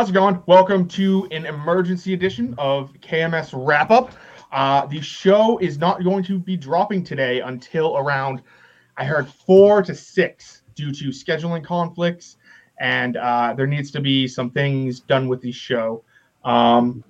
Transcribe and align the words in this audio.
How's 0.00 0.08
it 0.08 0.14
going? 0.14 0.42
Welcome 0.46 0.88
to 0.88 1.28
an 1.30 1.44
emergency 1.44 2.14
edition 2.14 2.54
of 2.56 2.90
KMS 3.02 3.50
Wrap 3.52 3.90
Up. 3.90 4.12
Uh, 4.50 4.86
the 4.86 5.02
show 5.02 5.58
is 5.58 5.76
not 5.76 6.02
going 6.02 6.24
to 6.24 6.38
be 6.38 6.56
dropping 6.56 7.04
today 7.04 7.40
until 7.40 7.98
around, 7.98 8.40
I 8.96 9.04
heard, 9.04 9.28
four 9.28 9.82
to 9.82 9.94
six 9.94 10.62
due 10.74 10.90
to 10.90 11.08
scheduling 11.08 11.62
conflicts, 11.62 12.38
and 12.78 13.18
uh, 13.18 13.52
there 13.54 13.66
needs 13.66 13.90
to 13.90 14.00
be 14.00 14.26
some 14.26 14.48
things 14.48 15.00
done 15.00 15.28
with 15.28 15.42
the 15.42 15.52
show. 15.52 16.02
Um, 16.44 17.04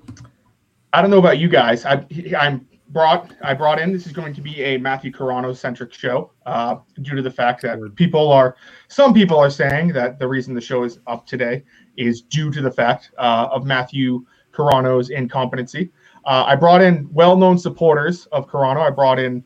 I 0.93 1.01
don't 1.01 1.13
know 1.13 1.21
about 1.21 1.39
you 1.39 1.49
guys. 1.49 1.85
I, 1.85 2.05
I'm 2.37 2.67
brought 2.91 3.33
I 3.43 3.55
brought 3.55 3.81
in. 3.81 3.93
This 3.93 4.07
is 4.07 4.13
going 4.13 4.35
to 4.35 4.41
be 4.41 4.63
a 4.63 4.77
Matthew 4.77 5.13
Carano 5.13 5.57
centric 5.57 5.93
show, 5.93 6.33
uh, 6.47 6.77
due 7.03 7.17
to 7.17 7.23
the 7.23 7.31
fact 7.31 7.63
that 7.63 7.79
people 7.97 8.31
are 8.31 8.57
some 8.89 9.15
people 9.15 9.39
are 9.39 9.51
saying 9.51 9.89
that 9.95 10.19
the 10.19 10.29
reason 10.29 10.55
the 10.55 10.61
show 10.61 10.85
is 10.85 10.99
up 11.07 11.27
today 11.27 11.63
is 11.97 12.23
due 12.23 12.51
to 12.51 12.61
the 12.61 12.71
fact 12.71 13.11
uh, 13.19 13.49
of 13.51 13.65
Matthew 13.65 14.25
Carano's 14.53 15.11
incompetency. 15.11 15.91
Uh, 16.25 16.45
I 16.47 16.55
brought 16.55 16.83
in 16.83 17.09
well-known 17.13 17.59
supporters 17.59 18.27
of 18.27 18.47
Carano. 18.47 18.81
I 18.87 18.91
brought 18.91 19.19
in 19.19 19.43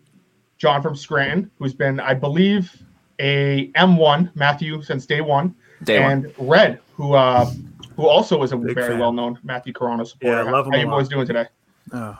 John 0.59 0.83
from 0.83 0.97
Scranton, 0.97 1.51
who's 1.59 1.74
been, 1.74 2.01
I 2.01 2.15
believe, 2.15 2.83
a 3.21 3.71
M1 3.77 4.35
Matthew 4.35 4.83
since 4.83 5.07
day 5.07 5.21
one, 5.21 5.55
Day 5.85 6.02
and 6.02 6.33
one. 6.37 6.49
Red, 6.49 6.80
who 6.95 7.15
uh, 7.15 7.49
who 7.97 8.09
also 8.09 8.43
is 8.43 8.52
a 8.52 8.57
Big 8.57 8.74
very 8.74 8.97
well-known 8.99 9.38
Matthew 9.45 9.73
Carano 9.73 10.07
supporter. 10.07 10.43
Yeah, 10.43 10.49
I 10.49 10.51
love 10.51 10.66
him 10.66 10.73
How 10.73 10.79
a 10.79 10.80
you 10.80 10.88
lot. 10.88 10.99
boys 10.99 11.09
doing 11.09 11.27
today? 11.27 11.47
Oh. 11.93 12.19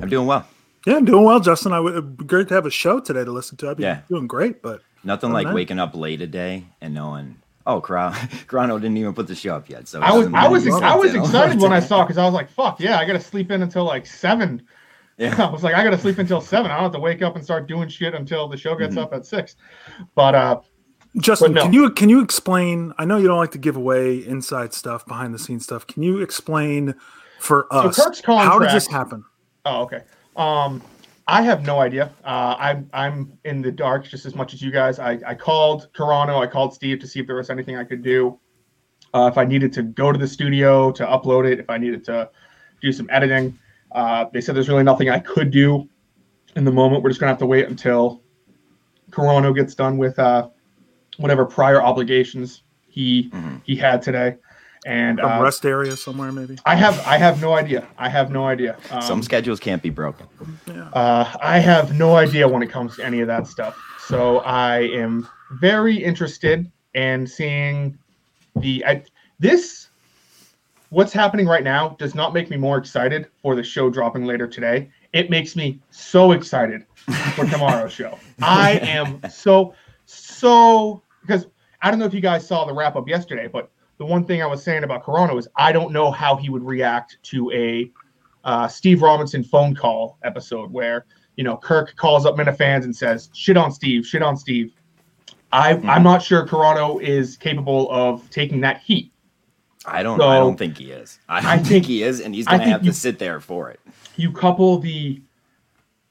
I'm 0.00 0.08
doing 0.08 0.26
well. 0.26 0.46
Yeah, 0.86 0.96
I'm 0.96 1.04
doing 1.04 1.24
well, 1.24 1.40
Justin. 1.40 1.72
I 1.72 1.80
would 1.80 1.92
it'd 1.92 2.16
be 2.16 2.24
great 2.24 2.48
to 2.48 2.54
have 2.54 2.66
a 2.66 2.70
show 2.70 2.98
today 3.00 3.24
to 3.24 3.30
listen 3.30 3.56
to. 3.58 3.70
I'd 3.70 3.76
be 3.76 3.84
Yeah. 3.84 4.00
doing 4.08 4.26
great, 4.26 4.62
but 4.62 4.80
Nothing 5.04 5.32
like 5.32 5.46
man. 5.46 5.54
waking 5.54 5.78
up 5.78 5.94
late 5.94 6.20
a 6.20 6.26
day 6.26 6.64
and 6.80 6.92
knowing, 6.94 7.36
oh, 7.66 7.80
Car- 7.80 8.12
Carano 8.48 8.76
didn't 8.80 8.96
even 8.96 9.14
put 9.14 9.26
the 9.28 9.34
show 9.34 9.54
up 9.54 9.68
yet. 9.68 9.86
So 9.88 10.00
I 10.00 10.12
was 10.16 10.26
I 10.34 10.48
was 10.48 10.64
matter. 10.66 10.84
I 10.84 10.94
was 10.96 11.14
excited 11.14 11.60
when 11.60 11.72
I 11.72 11.80
saw 11.80 12.02
because 12.04 12.18
I 12.18 12.24
was 12.24 12.34
like, 12.34 12.48
"Fuck 12.50 12.80
yeah!" 12.80 12.98
I 12.98 13.04
got 13.04 13.12
to 13.14 13.20
sleep 13.20 13.50
in 13.50 13.62
until 13.62 13.84
like 13.84 14.06
seven. 14.06 14.62
Yeah. 15.18 15.34
I 15.46 15.50
was 15.50 15.62
like, 15.62 15.74
I 15.74 15.84
got 15.84 15.90
to 15.90 15.98
sleep 15.98 16.18
until 16.18 16.40
seven. 16.40 16.70
I 16.70 16.74
don't 16.74 16.84
have 16.84 16.92
to 16.92 16.98
wake 17.00 17.22
up 17.22 17.36
and 17.36 17.44
start 17.44 17.68
doing 17.68 17.88
shit 17.88 18.14
until 18.14 18.48
the 18.48 18.56
show 18.56 18.74
gets 18.74 18.94
Mhm. 18.96 19.02
up 19.02 19.12
at 19.14 19.24
six. 19.26 19.56
But 20.14 20.34
uh, 20.34 20.60
Justin, 21.20 21.52
But 21.52 21.54
no. 21.56 21.62
can 21.64 21.72
you 21.72 21.90
can 21.90 22.08
you 22.08 22.22
explain? 22.22 22.92
I 22.98 23.04
know 23.04 23.18
you 23.18 23.28
don't 23.28 23.36
like 23.38 23.52
to 23.52 23.58
give 23.58 23.76
away 23.76 24.16
inside 24.16 24.72
stuff, 24.72 25.06
behind 25.06 25.32
the 25.34 25.38
scenes 25.38 25.64
stuff. 25.64 25.86
Can 25.86 26.02
you 26.02 26.20
explain 26.20 26.94
for 27.38 27.72
us 27.72 27.96
Kirk's 28.02 28.22
how 28.24 28.58
did 28.58 28.70
this 28.70 28.86
happen? 28.88 29.24
Oh, 29.64 29.82
okay. 29.82 30.02
Um, 30.36 30.82
I 31.28 31.42
have 31.42 31.64
no 31.64 31.78
idea. 31.80 32.12
Uh, 32.24 32.56
I'm 32.58 32.90
I'm 32.92 33.38
in 33.44 33.62
the 33.62 33.70
dark 33.70 34.04
just 34.08 34.26
as 34.26 34.34
much 34.34 34.54
as 34.54 34.62
you 34.62 34.70
guys. 34.70 34.98
I, 34.98 35.18
I 35.26 35.34
called 35.34 35.88
Carano, 35.94 36.40
I 36.40 36.46
called 36.46 36.74
Steve 36.74 36.98
to 37.00 37.06
see 37.06 37.20
if 37.20 37.26
there 37.26 37.36
was 37.36 37.50
anything 37.50 37.76
I 37.76 37.84
could 37.84 38.02
do. 38.02 38.38
Uh, 39.14 39.28
if 39.30 39.38
I 39.38 39.44
needed 39.44 39.72
to 39.74 39.82
go 39.82 40.10
to 40.10 40.18
the 40.18 40.26
studio 40.26 40.90
to 40.92 41.04
upload 41.06 41.50
it, 41.50 41.60
if 41.60 41.68
I 41.68 41.78
needed 41.78 42.02
to 42.06 42.30
do 42.80 42.92
some 42.92 43.06
editing, 43.10 43.56
uh, 43.92 44.24
they 44.32 44.40
said 44.40 44.56
there's 44.56 44.68
really 44.68 44.82
nothing 44.82 45.10
I 45.10 45.18
could 45.18 45.50
do 45.50 45.88
in 46.56 46.64
the 46.64 46.72
moment. 46.72 47.02
We're 47.02 47.10
just 47.10 47.20
gonna 47.20 47.30
have 47.30 47.38
to 47.38 47.46
wait 47.46 47.68
until 47.68 48.22
Carano 49.10 49.54
gets 49.54 49.74
done 49.74 49.98
with 49.98 50.18
uh, 50.18 50.48
whatever 51.18 51.44
prior 51.44 51.82
obligations 51.82 52.62
he 52.88 53.30
Mhm. 53.30 53.60
he 53.64 53.76
had 53.76 54.02
today. 54.02 54.36
And 54.84 55.20
A 55.20 55.36
uh, 55.36 55.42
rest 55.42 55.64
area 55.64 55.96
somewhere, 55.96 56.32
maybe. 56.32 56.58
I 56.66 56.74
have 56.74 56.98
I 57.06 57.16
have 57.16 57.40
no 57.40 57.52
idea. 57.54 57.86
I 57.98 58.08
have 58.08 58.32
no 58.32 58.46
idea. 58.46 58.76
Um, 58.90 59.02
Some 59.02 59.22
schedules 59.22 59.60
can't 59.60 59.82
be 59.82 59.90
broken. 59.90 60.26
Yeah. 60.66 60.88
uh, 60.88 61.32
I 61.40 61.58
have 61.60 61.96
no 61.96 62.16
idea 62.16 62.48
when 62.48 62.62
it 62.62 62.70
comes 62.70 62.96
to 62.96 63.04
any 63.04 63.20
of 63.20 63.28
that 63.28 63.46
stuff. 63.46 63.78
So 64.08 64.38
I 64.40 64.80
am 64.80 65.28
very 65.52 65.96
interested 65.96 66.70
in 66.94 67.26
seeing 67.26 67.96
the 68.56 68.84
I, 68.84 69.04
this. 69.38 69.88
What's 70.90 71.12
happening 71.12 71.46
right 71.46 71.64
now 71.64 71.90
does 71.98 72.14
not 72.14 72.34
make 72.34 72.50
me 72.50 72.56
more 72.58 72.76
excited 72.76 73.28
for 73.40 73.54
the 73.54 73.62
show 73.62 73.88
dropping 73.88 74.26
later 74.26 74.46
today. 74.46 74.90
It 75.14 75.30
makes 75.30 75.56
me 75.56 75.80
so 75.90 76.32
excited 76.32 76.84
for 77.34 77.46
tomorrow's 77.46 77.92
show. 78.00 78.18
I 78.42 78.72
am 78.82 79.20
so 79.30 79.74
so 80.06 81.02
because 81.22 81.46
I 81.80 81.90
don't 81.90 81.98
know 81.98 82.06
if 82.06 82.14
you 82.14 82.20
guys 82.20 82.46
saw 82.46 82.64
the 82.64 82.74
wrap 82.74 82.96
up 82.96 83.08
yesterday, 83.08 83.48
but 83.48 83.70
the 83.98 84.04
one 84.04 84.24
thing 84.24 84.42
I 84.42 84.46
was 84.46 84.62
saying 84.62 84.84
about 84.84 85.02
Corona 85.04 85.36
is 85.36 85.48
I 85.56 85.72
don't 85.72 85.92
know 85.92 86.10
how 86.10 86.36
he 86.36 86.48
would 86.50 86.62
react 86.64 87.18
to 87.24 87.50
a 87.52 87.90
uh, 88.44 88.66
Steve 88.68 89.02
Robinson 89.02 89.44
phone 89.44 89.74
call 89.74 90.18
episode 90.24 90.72
where 90.72 91.06
you 91.36 91.44
know 91.44 91.56
Kirk 91.56 91.94
calls 91.96 92.26
up 92.26 92.36
Minifans 92.36 92.84
and 92.84 92.94
says 92.94 93.30
shit 93.34 93.56
on 93.56 93.70
Steve, 93.70 94.04
shit 94.06 94.22
on 94.22 94.36
Steve. 94.36 94.72
I 95.52 95.74
Mhm. 95.74 95.88
I'm 95.88 96.02
not 96.02 96.22
sure 96.22 96.46
Corano 96.46 97.00
is 97.00 97.36
capable 97.36 97.90
of 97.90 98.28
taking 98.30 98.60
that 98.62 98.80
heat. 98.80 99.12
I 99.84 100.02
don't. 100.02 100.18
So- 100.18 100.28
I 100.28 100.38
don't 100.38 100.56
think 100.56 100.78
he 100.78 100.90
is. 100.92 101.18
I, 101.28 101.38
I 101.38 101.56
think, 101.56 101.66
think- 101.68 101.86
he 101.86 102.02
is, 102.02 102.20
and 102.20 102.34
he's 102.34 102.46
gonna 102.46 102.64
have 102.64 102.84
you- 102.84 102.90
to 102.92 102.96
sit 102.96 103.18
there 103.18 103.40
for 103.40 103.70
it. 103.70 103.80
You 104.16 104.32
couple 104.32 104.78
the 104.78 105.20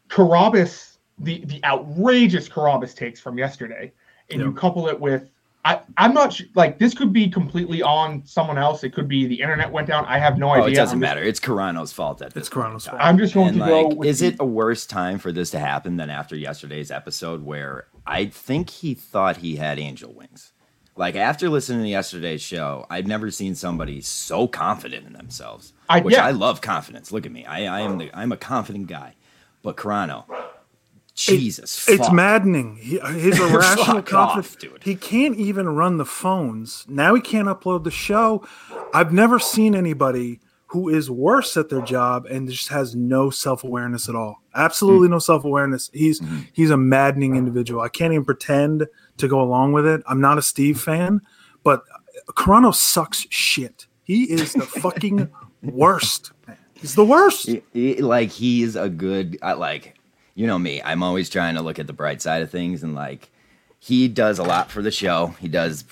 Carrabis, 0.09 0.97
the 1.19 1.43
the 1.45 1.63
outrageous 1.63 2.49
Carrabis 2.49 2.95
takes 2.95 3.19
from 3.19 3.37
yesterday, 3.37 3.91
and 4.29 4.39
you 4.41 4.51
couple 4.53 4.87
it 4.87 4.99
with 4.99 5.29
I 5.63 5.79
I'm 5.97 6.13
not 6.13 6.33
su- 6.33 6.45
like 6.55 6.79
this 6.79 6.93
could 6.93 7.13
be 7.13 7.29
completely 7.29 7.81
on 7.83 8.23
someone 8.25 8.57
else. 8.57 8.83
It 8.83 8.91
could 8.93 9.07
be 9.07 9.27
the 9.27 9.39
internet 9.39 9.71
went 9.71 9.87
down. 9.87 10.05
I 10.05 10.17
have 10.17 10.37
no 10.37 10.49
Oh, 10.49 10.53
idea. 10.53 10.67
it 10.69 10.75
doesn't 10.75 10.99
just- 10.99 11.09
matter. 11.09 11.21
It's 11.23 11.39
Carano's 11.39 11.93
fault 11.93 12.21
at 12.21 12.33
this 12.33 12.47
It's 12.47 12.49
Carano's 12.49 12.87
fault. 12.87 12.97
I'm 12.99 13.17
just 13.17 13.33
going 13.33 13.49
And, 13.49 13.59
to 13.59 13.65
go. 13.65 13.87
like, 13.89 13.97
with 13.97 14.07
is 14.09 14.19
the- 14.19 14.27
it 14.27 14.35
a 14.39 14.45
worse 14.45 14.85
time 14.85 15.19
for 15.19 15.31
this 15.31 15.51
to 15.51 15.59
happen 15.59 15.97
than 15.97 16.09
after 16.09 16.35
yesterday's 16.35 16.89
episode 16.89 17.43
where 17.45 17.85
I 18.07 18.25
think 18.25 18.69
he 18.71 18.93
thought 18.95 19.37
he 19.37 19.57
had 19.57 19.77
angel 19.77 20.11
wings? 20.13 20.51
Like 20.97 21.15
after 21.15 21.47
listening 21.49 21.83
to 21.83 21.89
yesterday's 21.89 22.41
show, 22.41 22.85
I've 22.89 23.07
never 23.07 23.29
seen 23.31 23.53
somebody 23.55 24.01
so 24.01 24.47
confident 24.47 25.05
in 25.07 25.13
themselves. 25.13 25.73
I- 25.87 25.99
which 26.01 26.15
yeah. 26.15 26.25
I 26.25 26.31
love 26.31 26.61
confidence. 26.61 27.11
Look 27.11 27.25
at 27.25 27.31
me. 27.31 27.45
I, 27.45 27.65
I 27.77 27.81
am 27.81 27.97
the 27.99 28.09
I'm 28.13 28.31
a 28.31 28.37
confident 28.37 28.87
guy. 28.87 29.13
But 29.63 29.77
Carano, 29.77 30.25
Jesus, 31.25 31.87
It's 31.87 32.05
fuck. 32.05 32.13
maddening. 32.13 32.77
He, 32.77 32.99
his 32.99 33.39
irrational 33.39 34.01
confidence. 34.01 34.55
dude. 34.55 34.83
He 34.83 34.95
can't 34.95 35.35
even 35.37 35.69
run 35.69 35.97
the 35.97 36.05
phones. 36.05 36.85
Now 36.87 37.13
he 37.15 37.21
can't 37.21 37.47
upload 37.47 37.83
the 37.83 37.91
show. 37.91 38.45
I've 38.93 39.11
never 39.13 39.39
seen 39.39 39.75
anybody 39.75 40.39
who 40.67 40.87
is 40.87 41.09
worse 41.11 41.57
at 41.57 41.67
their 41.69 41.81
job 41.81 42.25
and 42.27 42.49
just 42.49 42.69
has 42.69 42.95
no 42.95 43.29
self 43.29 43.63
awareness 43.63 44.07
at 44.07 44.15
all. 44.15 44.41
Absolutely 44.55 45.07
Hmm. 45.07 45.13
no 45.13 45.19
self 45.19 45.43
awareness. 45.43 45.89
He's 45.93 46.21
Mhm. 46.21 46.47
he's 46.53 46.69
a 46.71 46.77
maddening 46.77 47.35
individual. 47.35 47.81
I 47.81 47.89
can't 47.89 48.13
even 48.13 48.23
pretend 48.25 48.87
to 49.17 49.27
go 49.27 49.41
along 49.41 49.73
with 49.73 49.85
it. 49.85 50.01
I'm 50.07 50.21
not 50.21 50.37
a 50.37 50.41
Steve 50.41 50.79
fan, 50.79 51.21
but 51.63 51.83
Carano 52.35 52.73
sucks 52.73 53.25
shit. 53.29 53.87
He 54.03 54.23
is 54.31 54.53
the 54.53 54.61
fucking 54.81 55.29
worst. 55.61 56.31
He's 56.73 56.95
the 56.95 57.05
worst. 57.05 57.47
He- 57.47 57.63
he- 57.73 58.01
like 58.01 58.29
he's 58.29 58.75
a 58.75 58.89
good 58.89 59.37
like 59.41 59.95
you 60.35 60.47
know 60.47 60.57
me 60.59 60.81
i'm 60.83 61.03
always 61.03 61.29
trying 61.29 61.55
to 61.55 61.61
look 61.61 61.79
at 61.79 61.87
the 61.87 61.93
bright 61.93 62.21
side 62.21 62.41
of 62.41 62.49
things 62.49 62.83
and 62.83 62.95
like 62.95 63.29
he 63.79 64.07
does 64.07 64.37
a 64.39 64.43
lot 64.43 64.69
for 64.69 64.81
the 64.81 64.91
show 64.91 65.27
he 65.39 65.47
does 65.47 65.83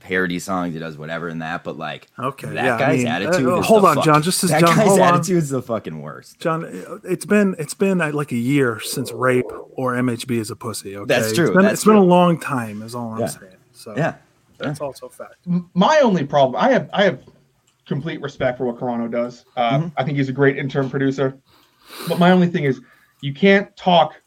parody 0.00 0.38
songs 0.38 0.74
he 0.74 0.78
does 0.80 0.96
whatever 0.98 1.28
in 1.28 1.38
that 1.40 1.64
but 1.64 1.76
like 1.78 2.06
Okay, 2.18 2.46
that 2.48 2.64
yeah, 2.64 2.74
I 2.76 2.78
guy's 2.78 2.98
mean, 2.98 3.06
attitude 3.08 3.46
uh, 3.48 3.58
is 3.60 3.66
hold 3.66 3.82
the 3.82 3.88
on, 3.88 3.94
fuck- 3.96 4.04
John, 4.04 4.22
just 4.22 4.44
as 4.44 4.50
that 4.50 4.60
John, 4.60 4.76
guy's 4.76 4.86
hold 4.88 5.00
on. 5.00 5.14
attitude 5.14 5.38
is 5.38 5.48
the 5.50 5.62
fucking 5.62 6.00
worst 6.00 6.38
John, 6.38 6.64
it's 7.04 7.24
been 7.24 7.54
it's 7.58 7.74
been 7.74 8.00
uh, 8.00 8.12
like 8.12 8.32
a 8.32 8.36
year 8.36 8.80
since 8.80 9.10
rape 9.12 9.46
or 9.70 9.94
MHB 9.94 10.38
is 10.38 10.50
a 10.50 10.56
pussy. 10.56 10.96
Okay, 10.96 11.06
That's 11.06 11.32
true, 11.32 11.46
It's 11.46 11.54
been, 11.54 11.62
that's 11.62 11.74
it's 11.74 11.84
been 11.84 11.96
a 11.96 12.02
long 12.04 12.38
time. 12.38 12.82
Is 12.82 12.94
all 12.94 13.12
I'm 13.14 13.20
Yeah. 13.20 13.26
saying. 13.26 13.52
So 13.72 13.94
yeah 13.96 14.14
that's 14.58 14.80
also 14.80 15.06
a 15.06 15.10
fact. 15.10 15.36
my 15.74 16.00
only 16.02 16.24
problem 16.24 16.60
i 16.60 16.68
have 16.70 16.90
i 16.92 17.04
have 17.04 17.22
complete 17.86 18.20
respect 18.20 18.58
for 18.58 18.64
what 18.66 18.76
Carano 18.76 19.08
does 19.10 19.44
uh, 19.56 19.78
Mhm. 19.78 19.92
i 19.96 20.02
think 20.04 20.18
he's 20.18 20.28
a 20.28 20.32
great 20.32 20.58
intern 20.58 20.90
producer 20.90 21.38
but 22.08 22.18
my 22.18 22.32
only 22.32 22.48
thing 22.48 22.64
is 22.64 22.80
you 23.20 23.32
can't 23.32 23.74
talk 23.76 24.20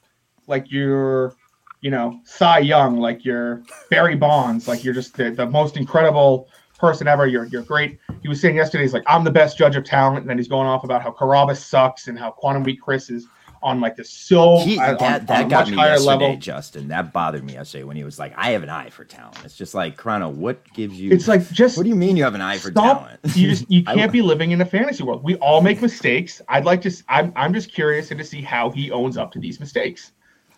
like 0.48 0.72
you're 0.72 1.36
you 1.82 1.90
know 1.90 2.20
cy 2.24 2.60
young 2.60 2.98
like 2.98 3.26
you're 3.26 3.64
barry 3.90 4.16
bonds 4.16 4.68
like 4.68 4.84
you're 4.84 4.94
just 4.94 5.16
the, 5.16 5.32
the 5.32 5.46
most 5.46 5.78
incredible 5.78 6.48
person 6.82 7.08
ever. 7.08 7.28
You're, 7.28 7.46
you're 7.46 7.62
great. 7.62 8.00
He 8.24 8.28
was 8.28 8.42
saying 8.42 8.56
yesterday 8.56 8.84
he's 8.84 8.94
like 8.94 9.04
i'm 9.08 9.24
the 9.24 9.32
best 9.32 9.58
judge 9.58 9.76
of 9.76 9.86
talent 9.86 10.22
and 10.22 10.30
then 10.30 10.38
he's 10.38 10.48
going 10.48 10.68
off 10.68 10.84
about 10.84 11.02
how 11.02 11.12
Carrabis 11.12 11.58
sucks 11.58 12.08
and 12.08 12.20
how 12.20 12.32
quantum 12.32 12.64
week 12.64 12.82
chris 12.82 13.10
is 13.10 13.28
on 13.64 13.80
like 13.80 13.96
this 13.96 14.10
so 14.10 14.60
he, 14.60 14.76
that, 14.76 15.02
on 15.02 15.26
that 15.26 15.46
a 15.46 15.50
got 15.50 15.70
me 15.70 15.76
higher 15.76 15.92
yesterday 15.92 16.08
level 16.08 16.36
justin 16.38 16.88
that 16.88 17.14
bothered 17.14 17.44
me 17.44 17.54
yesterday 17.54 17.84
when 17.84 17.96
he 17.96 18.04
was 18.04 18.18
like 18.18 18.34
i 18.38 18.52
have 18.52 18.64
an 18.64 18.70
eye 18.70 18.90
for 18.90 19.06
talent 19.06 19.38
it's 19.44 19.56
just 19.56 19.74
like 19.74 19.98
Carano, 19.98 20.34
what 20.34 20.62
gives 20.74 21.00
you 21.00 21.12
it's 21.12 21.28
like 21.28 21.48
just 21.52 21.78
what 21.78 21.84
do 21.84 21.90
you 21.90 21.96
mean 21.96 22.18
you 22.18 22.24
have 22.24 22.36
an 22.36 22.42
eye 22.42 22.58
for 22.58 22.72
Stop. 22.72 23.00
talent 23.00 23.20
you 23.36 23.50
just 23.50 23.70
you 23.70 23.84
can't 23.96 24.12
be 24.12 24.22
living 24.22 24.52
in 24.52 24.62
a 24.62 24.66
fantasy 24.66 25.04
world. 25.04 25.24
We 25.24 25.36
all 25.36 25.62
make 25.62 25.82
mistakes. 25.82 26.42
I'd 26.48 26.66
like 26.66 26.82
to. 26.82 27.04
I'm 27.10 27.32
I'm 27.36 27.54
just 27.54 27.72
curious 27.72 28.10
to 28.10 28.24
see 28.24 28.42
how 28.42 28.70
he 28.70 28.92
owns 28.92 29.18
up 29.18 29.32
to 29.34 29.40
these 29.40 29.60
mistakes. 29.60 30.12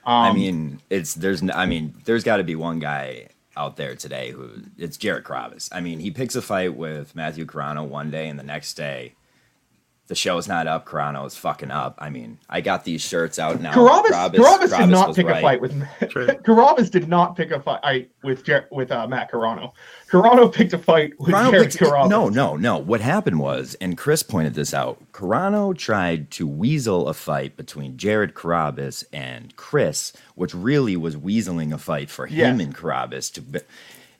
Um, 0.05 0.31
I 0.31 0.33
mean, 0.33 0.81
it's 0.89 1.13
there's 1.13 1.43
I 1.49 1.65
mean, 1.65 1.95
there's 2.05 2.23
got 2.23 2.37
to 2.37 2.43
be 2.43 2.55
one 2.55 2.79
guy 2.79 3.27
out 3.55 3.77
there 3.77 3.95
today 3.95 4.31
who 4.31 4.49
it's 4.77 4.97
Jared 4.97 5.23
Carrabis. 5.23 5.69
I 5.71 5.81
mean, 5.81 5.99
he 5.99 6.11
picks 6.11 6.35
a 6.35 6.41
fight 6.41 6.75
with 6.75 7.15
Matthew 7.15 7.45
Carano 7.45 7.87
one 7.87 8.11
day, 8.11 8.27
and 8.27 8.39
the 8.39 8.43
next 8.43 8.73
day, 8.73 9.15
the 10.13 10.19
show's 10.19 10.47
not 10.47 10.67
up. 10.67 10.85
Carano's 10.85 11.35
fucking 11.35 11.71
up. 11.71 11.95
I 11.97 12.11
mean, 12.11 12.37
I 12.47 12.61
got 12.61 12.83
these 12.83 13.01
shirts 13.01 13.39
out 13.39 13.59
now. 13.59 13.73
Carrabis, 13.73 14.11
Carrabis- 14.11 14.35
Carrabis 14.69 14.77
did 14.77 14.89
not 14.89 15.07
was 15.07 15.15
pick 15.17 15.27
a 15.27 15.41
fight 15.41 15.59
with 15.59 15.83
True. 16.09 16.27
Carrabis 16.45 16.91
did 16.91 17.07
not 17.07 17.35
pick 17.35 17.49
a 17.49 17.59
fight 17.59 18.11
with 18.21 18.45
Jer- 18.45 18.67
with 18.71 18.91
uh, 18.91 19.07
Matt 19.07 19.31
Carano. 19.31 19.71
Carano 20.11 20.53
picked 20.53 20.73
a 20.73 20.77
fight 20.77 21.13
with 21.19 21.33
Carano 21.33 21.49
Jared 21.51 21.71
picked- 21.71 21.83
Carrabis. 21.83 22.09
no, 22.09 22.29
no, 22.29 22.55
no. 22.55 22.77
What 22.77 23.01
happened 23.01 23.39
was, 23.39 23.75
and 23.81 23.97
Chris 23.97 24.21
pointed 24.21 24.53
this 24.53 24.71
out. 24.71 25.01
Carano 25.11 25.75
tried 25.75 26.29
to 26.31 26.45
weasel 26.47 27.07
a 27.07 27.15
fight 27.15 27.57
between 27.57 27.97
Jared 27.97 28.35
Carrabis 28.35 29.03
and 29.11 29.55
Chris, 29.55 30.13
which 30.35 30.53
really 30.53 30.95
was 30.95 31.15
weaseling 31.15 31.73
a 31.73 31.79
fight 31.79 32.11
for 32.11 32.27
him 32.27 32.37
Yes. 32.59 32.61
and 32.67 32.75
Carrabis. 32.75 33.33
To 33.33 33.41
be- 33.41 33.59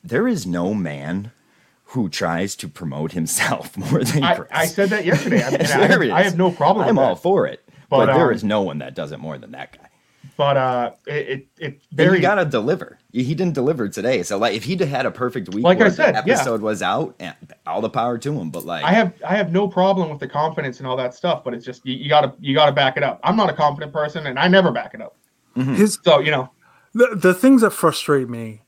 there 0.04 0.28
is 0.28 0.48
no 0.48 0.74
man 0.74 1.32
who 1.94 2.10
tries 2.10 2.56
to 2.56 2.68
promote 2.68 3.12
himself 3.12 3.78
more 3.92 4.04
than 4.04 4.24
I, 4.24 4.36
Chris. 4.36 4.50
I 4.52 4.66
said 4.66 4.90
that 4.90 5.06
yesterday. 5.06 5.44
I, 5.44 5.52
mean, 5.52 5.62
I, 5.62 5.66
have, 5.66 6.02
is. 6.02 6.12
I 6.12 6.24
have 6.24 6.38
no 6.38 6.52
problem 6.52 6.88
I'm 6.88 6.96
with 6.96 7.06
all 7.06 7.16
that. 7.16 7.22
for 7.22 7.46
it, 7.46 7.64
but, 7.90 8.08
But, 8.08 8.10
um, 8.10 8.34
is 8.34 8.44
no 8.44 8.62
one 8.62 8.80
that 8.80 8.96
does 8.96 9.12
it 9.12 9.20
more 9.20 9.38
than 9.38 9.52
that 9.52 9.78
guy. 9.78 9.90
But 10.36 10.58
uh, 10.58 10.92
it 11.06 11.14
it, 11.14 11.48
it 11.60 11.66
And 11.66 11.82
very 11.92 12.20
gotta 12.20 12.46
deliver. 12.46 12.98
He 13.12 13.36
didn't 13.36 13.54
deliver 13.54 13.88
today, 13.88 14.24
so 14.24 14.40
like 14.40 14.56
if 14.56 14.64
he'd 14.64 14.80
had 14.80 15.06
a 15.06 15.12
perfect 15.12 15.54
week, 15.54 15.64
Like 15.64 15.80
I 15.80 15.90
said, 15.90 16.16
the 16.16 16.24
yeah. 16.26 16.34
episode 16.34 16.62
was 16.62 16.82
out, 16.82 17.16
and 17.20 17.36
all 17.68 17.82
the 17.82 17.90
power 17.90 18.18
to 18.18 18.40
him. 18.40 18.50
But 18.50 18.66
like, 18.66 18.84
I 18.84 18.92
have 18.94 19.14
I 19.24 19.36
have 19.36 19.52
no 19.52 19.68
problem 19.68 20.10
with 20.10 20.20
the 20.20 20.28
confidence 20.28 20.80
and 20.80 20.88
all 20.88 20.98
that 20.98 21.14
stuff, 21.14 21.44
but 21.44 21.54
it's 21.54 21.64
just 21.64 21.86
you, 21.86 21.94
you 21.94 22.10
gotta 22.10 22.34
you 22.40 22.56
gotta 22.56 22.72
back 22.72 22.98
it 22.98 23.04
up. 23.04 23.20
I'm 23.24 23.36
not 23.36 23.52
a 23.52 23.54
confident 23.54 23.94
person, 23.94 24.26
and 24.26 24.40
I 24.40 24.48
never 24.48 24.72
back 24.72 24.96
it 24.96 25.02
up. 25.02 25.16
His 25.56 26.00
So 26.04 26.20
you 26.20 26.32
know, 26.32 26.50
the, 26.94 27.16
the 27.16 27.34
things 27.36 27.62
that 27.62 27.72
frustrate 27.72 28.28
me 28.28 28.64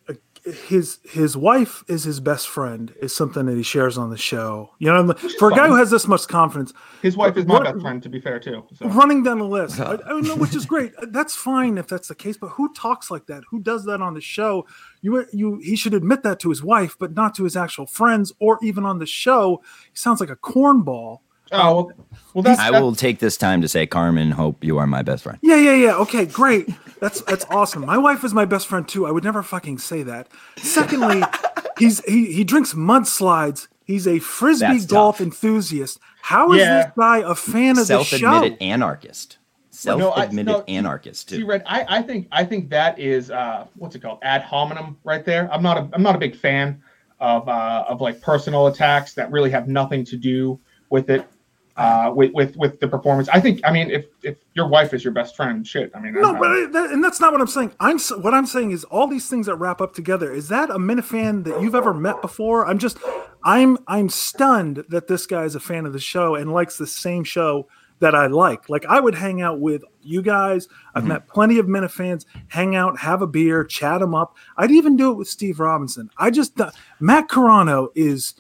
his 0.46 1.00
his 1.04 1.36
wife 1.36 1.84
is 1.88 2.04
his 2.04 2.20
best 2.20 2.48
friend 2.48 2.94
is 3.02 3.16
something 3.16 3.48
that 3.48 3.56
he 3.56 3.64
shares 3.64 3.98
on 3.98 4.12
the 4.12 4.18
show. 4.18 4.70
You 4.78 4.94
know 4.94 5.14
for 5.40 5.52
a 5.52 5.56
guy 5.56 5.68
who 5.68 5.76
has 5.76 5.90
this 5.90 6.08
much 6.08 6.28
confidence 6.28 6.72
his 7.02 7.18
wife 7.18 7.36
is 7.36 7.46
my 7.46 7.56
What- 7.56 7.64
best 7.64 7.82
friend, 7.82 8.02
to 8.04 8.10
be 8.10 8.20
fair 8.20 8.40
too. 8.40 8.64
So. 8.76 8.88
running 8.90 9.24
down 9.24 9.40
the 9.40 9.46
list. 9.46 9.80
I, 9.80 9.98
I 10.06 10.22
know 10.22 10.36
which 10.36 10.56
is 10.56 10.66
great. 10.66 10.94
That's 11.10 11.36
fine 11.36 11.78
if 11.80 11.88
that's 11.88 12.08
the 12.10 12.16
case 12.16 12.38
but 12.38 12.50
who 12.50 12.72
talks 12.74 13.10
like 13.10 13.26
that? 13.28 13.44
Who 13.50 13.60
does 13.60 13.86
that 13.86 14.02
on 14.02 14.14
the 14.14 14.22
show? 14.22 14.68
You 15.02 15.26
you 15.34 15.58
he 15.64 15.76
should 15.76 15.94
admit 15.96 16.22
that 16.24 16.40
to 16.42 16.50
his 16.50 16.62
wife 16.64 16.96
but 17.00 17.14
not 17.16 17.34
to 17.36 17.44
his 17.44 17.58
actual 17.58 17.88
friends 17.88 18.32
or 18.40 18.60
even 18.62 18.86
on 18.86 19.00
the 19.00 19.06
show. 19.08 19.62
He 19.92 19.98
sounds 19.98 20.20
like 20.20 20.30
a 20.30 20.36
cornball 20.36 21.20
Oh 21.58 21.76
well, 21.76 21.92
well 22.34 22.42
that's, 22.44 22.60
I 22.60 22.72
that's 22.72 22.82
will 22.82 22.96
take 22.96 23.20
this 23.20 23.38
time 23.38 23.62
to 23.62 23.68
say, 23.68 23.86
Carmen, 23.86 24.32
hope 24.32 24.64
you 24.64 24.78
are 24.78 24.88
my 24.88 25.02
best 25.02 25.24
friend. 25.24 25.40
Yeah, 25.42 25.58
yeah, 25.58 25.74
yeah. 25.76 25.96
Okay, 25.98 26.26
great. 26.26 26.70
That's 27.00 27.22
that's 27.22 27.46
awesome. 27.50 27.86
My 27.86 27.98
wife 27.98 28.24
is 28.24 28.34
my 28.34 28.46
best 28.46 28.68
friend 28.68 28.88
too. 28.88 29.06
I 29.06 29.12
would 29.12 29.24
never 29.24 29.44
fucking 29.44 29.78
say 29.80 30.04
that. 30.04 30.28
Secondly, 30.58 31.24
he's 31.78 32.04
he 32.06 32.32
he 32.34 32.44
drinks 32.44 32.74
mudslides. 32.74 33.68
He's 33.84 34.08
a 34.08 34.20
frisbee 34.20 34.66
That's 34.68 34.86
golf 34.86 35.18
tough. 35.18 35.26
enthusiast. 35.28 36.00
How 36.22 36.52
is 36.54 36.60
Yeah. 36.60 36.84
this 36.84 36.92
guy 36.98 37.18
a 37.20 37.36
fan 37.36 37.78
of 37.78 37.88
the 37.88 38.04
show? 38.04 38.18
Self-admitted 38.18 38.62
anarchist. 38.62 39.38
Well, 39.86 40.00
no, 40.00 40.12
I- 40.12 40.16
Self-admitted 40.22 40.48
no, 40.48 40.64
anarchist 40.68 41.30
See. 41.30 41.44
Red, 41.44 41.62
I, 41.68 41.86
I 41.98 42.02
think 42.02 42.28
I 42.32 42.44
think 42.46 42.70
that 42.70 42.98
is 42.98 43.30
uh, 43.30 43.68
what's 43.76 43.96
it 43.96 44.02
called? 44.02 44.20
Ad 44.24 44.42
hominem, 44.42 44.98
right 45.04 45.24
there. 45.24 45.52
I'm 45.54 45.62
not 45.62 45.78
a 45.78 45.90
I'm 45.94 46.02
not 46.02 46.16
a 46.16 46.18
big 46.18 46.36
fan 46.36 46.82
of 47.20 47.48
uh, 47.48 47.86
of 47.88 48.02
like 48.02 48.22
personal 48.22 48.68
attacks 48.68 49.14
that 49.14 49.30
really 49.32 49.52
have 49.52 49.68
nothing 49.68 50.04
to 50.06 50.18
do 50.18 50.60
with 50.90 51.10
it, 51.10 51.28
uh, 51.78 52.12
with 52.16 52.32
with 52.34 52.56
with 52.56 52.80
the 52.80 52.88
performance. 52.88 53.28
I 53.30 53.40
think 53.42 53.60
I 53.66 53.72
mean 53.72 53.92
if 53.92 54.06
if 54.24 54.38
your 54.54 54.68
wife 54.68 54.94
is 54.94 55.04
your 55.04 55.12
best 55.14 55.36
friend, 55.36 55.66
shit. 55.68 55.92
I 55.94 56.00
mean, 56.00 56.14
No, 56.14 56.34
but 56.34 56.50
I, 56.52 56.66
that, 56.72 56.92
and 56.92 57.04
that's 57.04 57.20
not 57.20 57.32
what 57.34 57.42
I'm 57.42 57.48
saying. 57.48 57.74
I'm 57.80 58.00
what 58.22 58.34
I'm 58.34 58.46
saying 58.46 58.72
is 58.72 58.84
all 58.86 59.08
these 59.08 59.28
things 59.30 59.46
that 59.48 59.56
wrap 59.56 59.82
up 59.82 59.94
together. 59.94 60.32
Is 60.32 60.48
that 60.50 60.70
a 60.70 60.78
Minifan 60.78 61.44
that 61.44 61.62
you've 61.62 61.76
ever 61.76 61.94
met 61.94 62.22
before? 62.22 62.66
I'm 62.66 62.80
just, 62.80 62.98
I'm 63.44 63.78
I'm 63.88 64.08
stunned 64.10 64.86
that 64.90 65.08
this 65.08 65.26
guy 65.26 65.44
is 65.44 65.56
a 65.56 65.60
fan 65.60 65.86
of 65.86 65.92
the 65.94 66.00
show 66.00 66.36
and 66.36 66.54
likes 66.54 66.78
the 66.78 66.88
same 66.88 67.24
show 67.26 67.68
that 68.00 68.14
I 68.16 68.28
like. 68.28 68.70
Like 68.70 68.86
I 68.86 69.00
would 69.00 69.16
hang 69.16 69.42
out 69.42 69.60
with 69.60 69.84
you 70.02 70.22
guys. 70.22 70.68
I've 70.94 71.04
Mm-hmm. 71.04 71.10
met 71.10 71.28
plenty 71.28 71.60
of 71.60 71.66
Minifans. 71.66 72.26
Hang 72.50 72.76
out, 72.76 73.00
have 73.00 73.22
a 73.22 73.28
beer, 73.28 73.64
chat 73.66 74.00
them 74.00 74.14
up. 74.16 74.36
I'd 74.58 74.72
even 74.72 74.96
do 74.98 75.12
it 75.12 75.16
with 75.16 75.28
Steve 75.28 75.60
Robinson. 75.60 76.10
I 76.18 76.30
just 76.30 76.58
Matt 77.00 77.28
Carano 77.30 77.88
is 77.96 78.34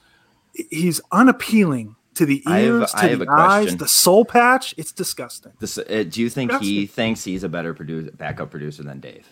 he's 0.69 1.01
unappealing 1.11 1.95
to 2.15 2.25
the 2.25 2.44
I 2.45 2.59
have- 2.59 2.65
ears, 2.65 2.91
to 2.94 3.17
the 3.17 3.29
eyes, 3.29 3.63
question. 3.63 3.77
the 3.77 3.88
soul 3.88 4.25
patch. 4.25 4.73
It's 4.77 4.91
disgusting. 4.91 5.53
This, 5.59 5.77
uh, 5.77 6.03
do 6.09 6.21
you 6.21 6.29
think 6.29 6.51
That's 6.51 6.63
he 6.65 6.85
thinks 6.85 7.23
he's 7.23 7.44
a 7.44 7.50
better 7.50 7.73
producer, 7.73 8.12
backup 8.12 8.51
producer 8.51 8.83
than 8.83 9.00
Dave? 9.00 9.27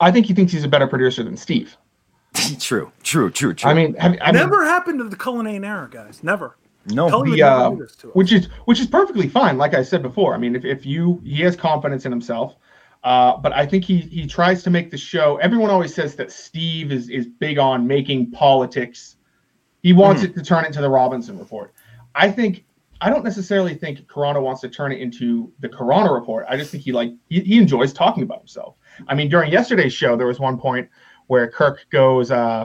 I 0.00 0.10
think 0.10 0.26
he 0.26 0.34
thinks 0.34 0.52
he's 0.52 0.64
a 0.64 0.68
better 0.68 0.86
producer 0.86 1.22
than 1.22 1.36
Steve. 1.36 1.76
true, 2.58 2.92
true, 3.02 3.30
true, 3.30 3.54
true. 3.54 3.70
I 3.70 3.74
mean, 3.74 3.94
have, 3.94 4.16
I 4.20 4.26
mean, 4.32 4.34
Never 4.34 4.64
happened 4.64 4.98
to 4.98 5.04
the 5.08 5.16
Cullinane 5.16 5.64
era, 5.64 5.88
guys. 5.90 6.22
Never. 6.22 6.56
no, 6.88 7.08
Cullen 7.08 7.30
the, 7.32 7.42
uh, 7.42 7.70
to 8.00 8.08
which 8.08 8.32
is 8.32 8.46
which 8.66 8.78
is 8.80 8.86
perfectly 8.86 9.28
fine. 9.28 9.56
Like 9.58 9.74
I 9.74 9.82
said 9.82 10.02
before, 10.02 10.34
I 10.34 10.38
mean, 10.38 10.54
if, 10.54 10.64
if 10.64 10.84
you 10.84 11.20
he 11.24 11.40
has 11.42 11.56
confidence 11.56 12.04
in 12.04 12.12
himself, 12.12 12.56
uh, 13.04 13.36
but 13.38 13.52
I 13.54 13.64
think 13.66 13.84
he 13.84 14.00
he 14.00 14.26
tries 14.26 14.62
to 14.64 14.70
make 14.70 14.90
the 14.90 14.98
show. 14.98 15.36
Everyone 15.38 15.70
always 15.70 15.94
says 15.94 16.14
that 16.16 16.30
Steve 16.30 16.92
is 16.92 17.08
is 17.08 17.26
big 17.26 17.58
on 17.58 17.86
making 17.86 18.30
politics. 18.32 19.16
He 19.82 19.92
wants 19.94 20.22
Mm-hmm. 20.22 20.32
it 20.32 20.42
to 20.42 20.44
turn 20.44 20.64
into 20.66 20.80
the 20.82 20.90
Robinson 20.90 21.38
Report. 21.38 21.72
I 22.16 22.30
think 22.30 22.64
I 23.00 23.10
don't 23.10 23.24
necessarily 23.24 23.74
think 23.74 24.00
Carano 24.08 24.40
wants 24.42 24.62
to 24.62 24.68
turn 24.70 24.90
it 24.90 25.00
into 25.00 25.52
the 25.60 25.68
Carano 25.68 26.14
Report. 26.18 26.46
I 26.48 26.56
just 26.56 26.70
think 26.70 26.82
he 26.82 26.92
like 26.92 27.12
he, 27.28 27.40
he 27.40 27.58
enjoys 27.58 27.92
talking 27.92 28.22
about 28.22 28.38
himself. 28.38 28.76
I 29.06 29.14
mean, 29.14 29.28
during 29.28 29.52
yesterday's 29.52 29.92
show, 29.92 30.16
there 30.16 30.26
was 30.26 30.40
one 30.40 30.58
point 30.58 30.88
where 31.26 31.46
Kirk 31.50 31.84
goes, 31.90 32.30
uh, 32.30 32.64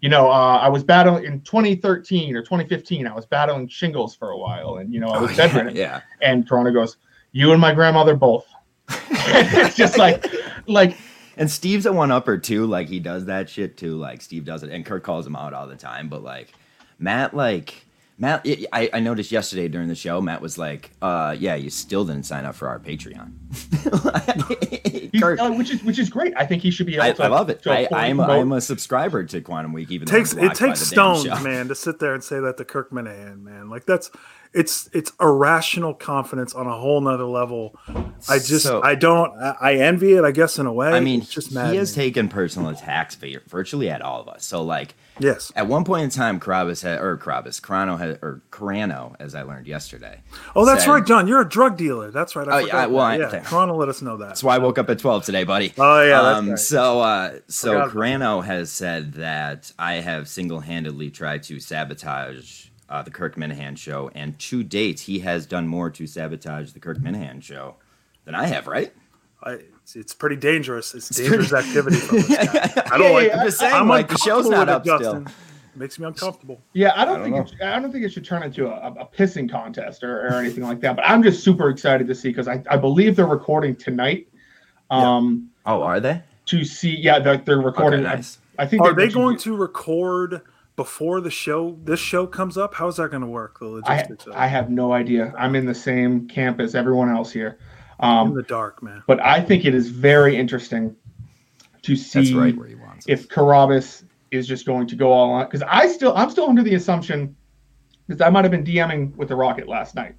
you 0.00 0.08
know, 0.08 0.30
uh, 0.30 0.58
I 0.62 0.68
was 0.68 0.84
battling 0.84 1.24
in 1.24 1.40
2013 1.40 2.36
or 2.36 2.42
2015. 2.42 3.06
I 3.08 3.12
was 3.14 3.26
battling 3.26 3.66
shingles 3.66 4.14
for 4.14 4.30
a 4.30 4.38
while, 4.38 4.76
and 4.76 4.94
you 4.94 5.00
know, 5.00 5.08
I 5.08 5.20
was 5.20 5.30
Oh, 5.30 5.34
yeah, 5.34 5.46
bedridden. 5.48 5.76
yeah. 5.76 6.00
And 6.22 6.48
Corona 6.48 6.70
goes, 6.72 6.98
"You 7.32 7.50
and 7.50 7.60
my 7.60 7.74
grandmother 7.74 8.14
both." 8.14 8.46
it's 9.10 9.76
just 9.76 9.98
like, 9.98 10.24
like 10.66 10.96
And 11.36 11.50
Steve's 11.50 11.84
a 11.86 11.92
one 11.92 12.10
upper 12.12 12.38
too. 12.38 12.64
Like 12.66 12.88
he 12.88 13.00
does 13.00 13.24
that 13.26 13.50
shit 13.50 13.76
too. 13.76 13.96
Like 13.96 14.22
Steve 14.22 14.44
does 14.44 14.62
it, 14.62 14.70
and 14.70 14.86
Kirk 14.86 15.02
calls 15.02 15.26
him 15.26 15.34
out 15.34 15.52
all 15.52 15.66
the 15.66 15.76
time. 15.76 16.08
But 16.08 16.22
like 16.22 16.52
Matt, 17.00 17.34
like 17.34 17.84
Matt, 18.20 18.44
I, 18.72 18.90
I 18.92 18.98
noticed 18.98 19.30
yesterday 19.30 19.68
during 19.68 19.86
the 19.86 19.94
show, 19.94 20.20
Matt 20.20 20.42
was 20.42 20.58
like, 20.58 20.90
"Uh, 21.00 21.36
yeah, 21.38 21.54
you 21.54 21.70
still 21.70 22.04
didn't 22.04 22.24
sign 22.24 22.44
up 22.44 22.56
for 22.56 22.66
our 22.66 22.80
Patreon." 22.80 23.30
he's, 25.12 25.20
Kurt, 25.22 25.38
uh, 25.38 25.52
which 25.52 25.70
is 25.70 25.84
which 25.84 26.00
is 26.00 26.10
great. 26.10 26.34
I 26.36 26.44
think 26.44 26.62
he 26.62 26.72
should 26.72 26.86
be 26.86 26.94
able 26.94 27.04
I, 27.04 27.12
to. 27.12 27.22
I 27.22 27.28
love 27.28 27.48
it. 27.48 27.64
I, 27.64 27.86
I'm, 27.92 28.18
a, 28.18 28.24
promote- 28.24 28.42
I'm 28.42 28.52
a 28.52 28.60
subscriber 28.60 29.22
to 29.22 29.40
Quantum 29.40 29.72
Week. 29.72 29.92
Even 29.92 30.06
though 30.06 30.16
takes 30.16 30.36
I'm 30.36 30.44
it 30.44 30.54
takes 30.56 30.80
stones, 30.80 31.26
man, 31.26 31.68
to 31.68 31.76
sit 31.76 32.00
there 32.00 32.12
and 32.12 32.24
say 32.24 32.40
that 32.40 32.56
to 32.56 32.64
Kirk 32.64 32.90
Minihane, 32.90 33.40
man. 33.40 33.70
Like 33.70 33.86
that's 33.86 34.10
it's 34.52 34.90
it's 34.92 35.12
irrational 35.20 35.94
confidence 35.94 36.54
on 36.54 36.66
a 36.66 36.76
whole 36.76 37.00
nother 37.00 37.24
level. 37.24 37.78
I 38.28 38.38
just 38.38 38.64
So- 38.64 38.82
I 38.82 38.96
don't 38.96 39.30
I, 39.38 39.56
I 39.60 39.74
envy 39.74 40.14
it, 40.14 40.24
I 40.24 40.32
guess, 40.32 40.58
in 40.58 40.66
a 40.66 40.72
way. 40.72 40.88
I 40.90 40.98
mean, 40.98 41.20
It's 41.20 41.30
just 41.30 41.50
he 41.50 41.76
has 41.76 41.94
taken 41.94 42.28
personal 42.28 42.70
attacks 42.70 43.16
virtually 43.46 43.90
at 43.90 44.02
all 44.02 44.20
of 44.20 44.28
us. 44.28 44.44
So 44.44 44.62
like. 44.62 44.94
Yes. 45.20 45.52
At 45.56 45.66
one 45.66 45.84
point 45.84 46.04
in 46.04 46.10
time, 46.10 46.38
Carrabis 46.40 46.82
had, 46.82 47.00
or 47.00 47.16
Carrabis, 47.16 47.60
Carano 47.60 47.98
had, 47.98 48.18
or 48.22 48.42
Carano, 48.50 49.16
as 49.18 49.34
I 49.34 49.42
learned 49.42 49.66
yesterday. 49.66 50.20
Oh, 50.54 50.64
that's 50.64 50.84
said- 50.84 50.90
right, 50.90 51.04
John. 51.06 51.26
You're 51.28 51.40
a 51.40 51.48
drug 51.48 51.76
dealer. 51.76 52.10
That's 52.10 52.36
right. 52.36 52.48
I 52.48 52.52
Oh, 52.52 52.58
yeah, 52.66 52.86
well, 52.86 53.18
that. 53.18 53.32
Yeah. 53.32 53.40
Toronto 53.40 53.74
let 53.76 53.88
us 53.88 54.02
know 54.02 54.16
that. 54.16 54.28
That's 54.28 54.44
why 54.44 54.54
I 54.54 54.58
woke 54.58 54.78
up 54.78 54.88
at 54.90 54.98
12 54.98 55.24
today, 55.24 55.44
buddy. 55.44 55.72
Oh, 55.78 56.02
yeah, 56.02 56.20
Um, 56.20 56.50
right. 56.50 56.58
So, 56.58 57.00
uh, 57.00 57.38
so 57.48 57.88
Carano 57.88 58.44
has 58.44 58.70
said 58.70 59.14
that 59.14 59.72
I 59.78 59.94
have 59.94 60.28
single-handedly 60.28 61.10
tried 61.10 61.42
to 61.44 61.60
sabotage 61.60 62.66
uh, 62.88 63.02
the 63.02 63.10
Kirk 63.10 63.36
Minihane 63.36 63.76
show, 63.76 64.10
and 64.14 64.38
to 64.38 64.62
date, 64.62 65.00
he 65.00 65.18
has 65.20 65.44
done 65.46 65.68
more 65.68 65.90
to 65.90 66.06
sabotage 66.06 66.72
the 66.72 66.80
Kirk 66.80 66.98
Minihane 66.98 67.42
show 67.42 67.76
than 68.24 68.34
I 68.34 68.46
have. 68.46 68.66
Right? 68.66 68.92
I, 69.42 69.52
it's, 69.82 69.94
it's 69.96 70.14
pretty 70.14 70.36
dangerous. 70.36 70.94
It's 70.94 71.08
dangerous 71.16 71.52
activity. 71.52 71.96
From 71.96 72.16
this 72.18 72.28
guy. 72.28 72.82
I 72.92 72.98
don't 72.98 73.02
Yeah, 73.08 73.10
like. 73.10 73.28
yeah, 73.28 73.40
I'm 73.40 73.46
just 73.46 73.58
saying, 73.58 73.74
I'm 73.74 73.88
like 73.88 74.08
the 74.08 74.18
show's 74.18 74.46
uncomfortable 74.46 74.66
not 74.66 74.84
with 74.84 74.88
up 74.92 75.00
it, 75.00 75.04
still. 75.04 75.20
Justin. 75.20 75.34
Makes 75.76 75.98
me 76.00 76.06
uncomfortable. 76.06 76.60
Yeah, 76.72 76.92
I 76.96 77.04
don't, 77.04 77.22
I 77.22 77.28
don't 77.30 77.46
think 77.48 77.60
it, 77.60 77.64
I 77.66 77.78
don't 77.78 77.92
think 77.92 78.04
it 78.04 78.12
should 78.12 78.24
turn 78.24 78.42
into 78.42 78.66
a, 78.66 78.88
a 78.94 79.06
pissing 79.06 79.48
contest 79.48 80.02
or, 80.02 80.26
or 80.26 80.32
anything 80.40 80.64
like 80.64 80.80
that. 80.80 80.96
But 80.96 81.04
I'm 81.08 81.22
just 81.22 81.44
super 81.44 81.68
excited 81.68 82.08
to 82.08 82.14
see 82.16 82.30
because 82.30 82.48
I, 82.48 82.60
I 82.68 82.76
believe 82.76 83.14
they're 83.14 83.26
recording 83.26 83.76
tonight. 83.76 84.26
Um, 84.90 85.50
Oh, 85.66 85.82
are 85.82 86.00
they? 86.00 86.22
to 86.46 86.64
see, 86.64 86.96
yeah, 86.96 87.18
they're, 87.18 87.36
they're 87.36 87.60
recording. 87.60 88.00
Okay, 88.06 88.16
nice. 88.16 88.38
I, 88.58 88.62
I 88.62 88.66
think 88.66 88.82
Are 88.82 88.94
they 88.94 89.08
going 89.08 89.36
to 89.38 89.54
record 89.54 90.40
before 90.76 91.20
the 91.20 91.30
show? 91.30 91.76
This 91.84 92.00
show 92.00 92.26
comes 92.26 92.56
up. 92.56 92.74
How's 92.74 92.96
that 92.96 93.10
going 93.10 93.20
to 93.20 93.26
work? 93.28 93.60
The 93.60 93.66
I, 93.66 93.96
logistics. 93.98 94.26
of? 94.26 94.32
I 94.34 94.46
have 94.46 94.70
no 94.70 94.92
idea. 94.94 95.32
I'm 95.38 95.54
in 95.54 95.66
the 95.66 95.74
same 95.74 96.26
camp 96.26 96.58
as 96.58 96.74
everyone 96.74 97.10
else 97.10 97.30
here. 97.30 97.58
In 98.00 98.08
Um, 98.08 98.34
the 98.34 98.42
dark, 98.42 98.82
man. 98.82 99.02
but 99.06 99.20
I 99.20 99.40
think 99.40 99.64
it 99.64 99.74
is 99.74 99.88
very 99.88 100.36
interesting 100.36 100.94
to 101.82 101.96
see 101.96 102.34
right 102.34 102.56
where 102.56 102.68
he 102.68 102.74
wants 102.74 103.06
if 103.08 103.28
Carrabis 103.28 104.04
is 104.30 104.46
just 104.46 104.66
going 104.66 104.86
to 104.88 104.96
go 104.96 105.10
all 105.12 105.30
on. 105.30 105.46
Because 105.46 105.62
I 105.66 105.88
still, 105.88 106.14
I'm 106.16 106.30
still 106.30 106.48
under 106.48 106.62
the 106.62 106.74
assumption 106.74 107.34
because 108.06 108.20
I 108.20 108.30
might 108.30 108.44
have 108.44 108.50
been 108.52 108.64
DMing 108.64 109.16
with 109.16 109.28
the 109.28 109.36
Rocket 109.36 109.66
last 109.68 109.94
night. 109.94 110.14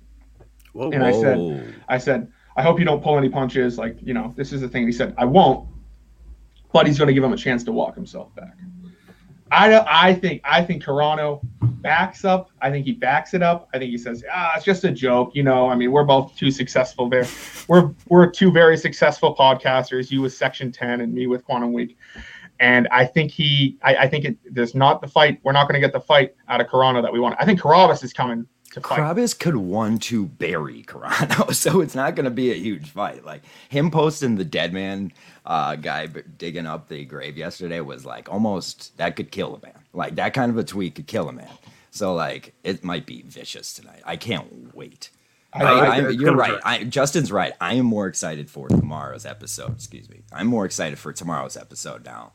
Whoa, 0.74 0.92
and 0.92 1.04
I 1.04 1.12
said- 1.12 1.74
I 1.88 1.98
said, 1.98 2.32
I 2.58 2.62
hope 2.64 2.80
you 2.80 2.86
don't 2.86 3.02
pull 3.02 3.18
any 3.18 3.30
punches. 3.30 3.78
Like, 3.78 3.98
you 4.02 4.14
know, 4.14 4.34
this 4.36 4.52
is 4.52 4.60
the 4.62 4.68
thing. 4.68 4.86
He 4.86 4.92
said, 4.92 5.14
I 5.18 5.24
won't, 5.26 5.68
but 6.74 6.86
he's 6.86 6.98
going 6.98 7.08
to 7.08 7.14
give 7.14 7.24
him 7.24 7.32
a 7.34 7.38
chance 7.38 7.64
to 7.66 7.72
walk 7.72 7.96
himself 7.96 8.34
back. 8.36 8.58
I 9.52 9.84
I 9.90 10.14
think 10.14 10.42
I 10.44 10.64
think 10.64 10.84
Carano 10.84 11.42
backs 11.82 12.26
up. 12.26 12.52
I 12.62 12.70
think 12.70 12.86
he 12.86 12.94
backs 12.94 13.34
it 13.34 13.42
up. 13.42 13.70
I 13.74 13.80
think 13.80 13.92
he 13.92 13.98
says, 13.98 14.24
ah, 14.32 14.54
it's 14.56 14.66
just 14.66 14.84
a 14.84 14.92
joke. 14.92 15.36
You 15.36 15.44
know, 15.44 15.70
I 15.70 15.76
mean, 15.76 15.92
we're 15.92 16.04
both 16.04 16.36
too 16.36 16.52
successful 16.52 17.10
there. 17.10 17.28
We're 17.68 17.94
we're 18.08 18.30
two 18.30 18.52
very 18.52 18.78
successful 18.78 19.36
podcasters. 19.36 20.12
You 20.12 20.22
with 20.22 20.34
Section 20.34 20.72
Ten 20.72 21.02
and 21.02 21.14
me 21.14 21.28
with 21.28 21.44
Quantum 21.46 21.74
Week. 21.74 21.98
And 22.60 22.88
I 22.92 23.06
think 23.06 23.32
he, 23.32 23.78
I, 23.84 23.96
I 23.96 24.08
think 24.08 24.26
it, 24.26 24.38
there's 24.44 24.76
not 24.76 25.02
the 25.02 25.08
fight. 25.08 25.40
We're 25.44 25.54
not 25.54 25.70
going 25.70 25.80
to 25.82 25.86
get 25.86 25.94
the 25.94 26.02
fight 26.02 26.36
out 26.50 26.60
of 26.60 26.68
Carano 26.68 27.02
that 27.02 27.12
we 27.12 27.20
want. 27.20 27.36
I 27.40 27.46
think 27.46 27.62
Carrabis 27.62 28.04
is 28.04 28.12
coming. 28.12 28.46
Carrabis 28.80 29.38
could 29.38 29.56
one 29.56 30.00
to 30.00 30.26
bury 30.26 30.84
Carano, 30.84 31.54
so 31.54 31.82
it's 31.82 31.96
not 31.96 32.16
going 32.16 32.26
to 32.26 32.32
be 32.32 32.52
a 32.52 32.56
huge 32.56 32.90
fight. 32.90 33.26
Like 33.26 33.42
him 33.70 33.92
posting 33.92 34.36
the 34.36 34.46
dead 34.46 34.74
man 34.74 35.12
uh, 35.46 35.76
guy 35.76 36.08
digging 36.08 36.66
up 36.66 36.88
the 36.88 37.06
grave 37.06 37.38
yesterday 37.38 37.82
was 37.82 38.06
like 38.06 38.30
almost 38.30 38.98
that 38.98 39.16
could 39.16 39.32
kill 39.32 39.56
a 39.56 39.66
man. 39.66 39.80
Like 39.94 40.16
that 40.16 40.34
kind 40.34 40.52
of 40.52 40.58
a 40.58 40.64
tweet 40.64 40.96
could 40.96 41.08
kill 41.08 41.30
a 41.30 41.34
man. 41.34 41.50
So 41.92 42.14
like 42.14 42.54
it 42.64 42.84
might 42.84 43.06
be 43.06 43.24
vicious 43.24 43.74
tonight. 43.74 44.02
I 44.06 44.16
can't 44.16 44.76
wait. 44.76 45.10
I, 45.52 45.64
I, 45.64 45.86
I, 45.86 46.10
you're 46.10 46.36
right. 46.36 46.88
Justin's 46.90 47.32
right. 47.32 47.54
I 47.60 47.74
am 47.74 47.86
more 47.88 48.06
excited 48.06 48.52
for 48.52 48.68
tomorrow's 48.68 49.26
episode. 49.26 49.74
Excuse 49.74 50.08
me. 50.08 50.22
I'm 50.32 50.46
more 50.46 50.66
excited 50.66 51.00
for 51.00 51.12
tomorrow's 51.12 51.58
episode 51.58 52.06
now 52.06 52.34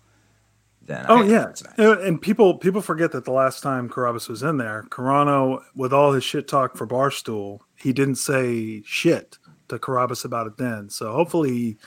than 0.87 1.07
oh 1.09 1.23
yeah, 1.23 1.53
and 1.77 2.21
people 2.21 2.59
people 2.59 2.81
forget 2.81 3.13
that 3.13 3.25
the 3.25 3.33
last 3.33 3.63
time 3.63 3.89
Carrabis 3.89 4.29
was 4.29 4.43
in 4.43 4.59
there, 4.59 4.85
Carano 4.91 5.63
with 5.75 5.93
all 5.93 6.13
his 6.13 6.25
shit 6.25 6.49
talk 6.49 6.77
for 6.77 6.87
Barstool, 6.87 7.61
he 7.77 7.93
didn't 7.93 8.17
say 8.17 8.83
shit 8.85 9.39
to 9.69 9.79
Carrabis 9.79 10.25
about 10.25 10.47
it 10.47 10.57
then. 10.57 10.91
So 10.91 11.13
hopefully, 11.13 11.79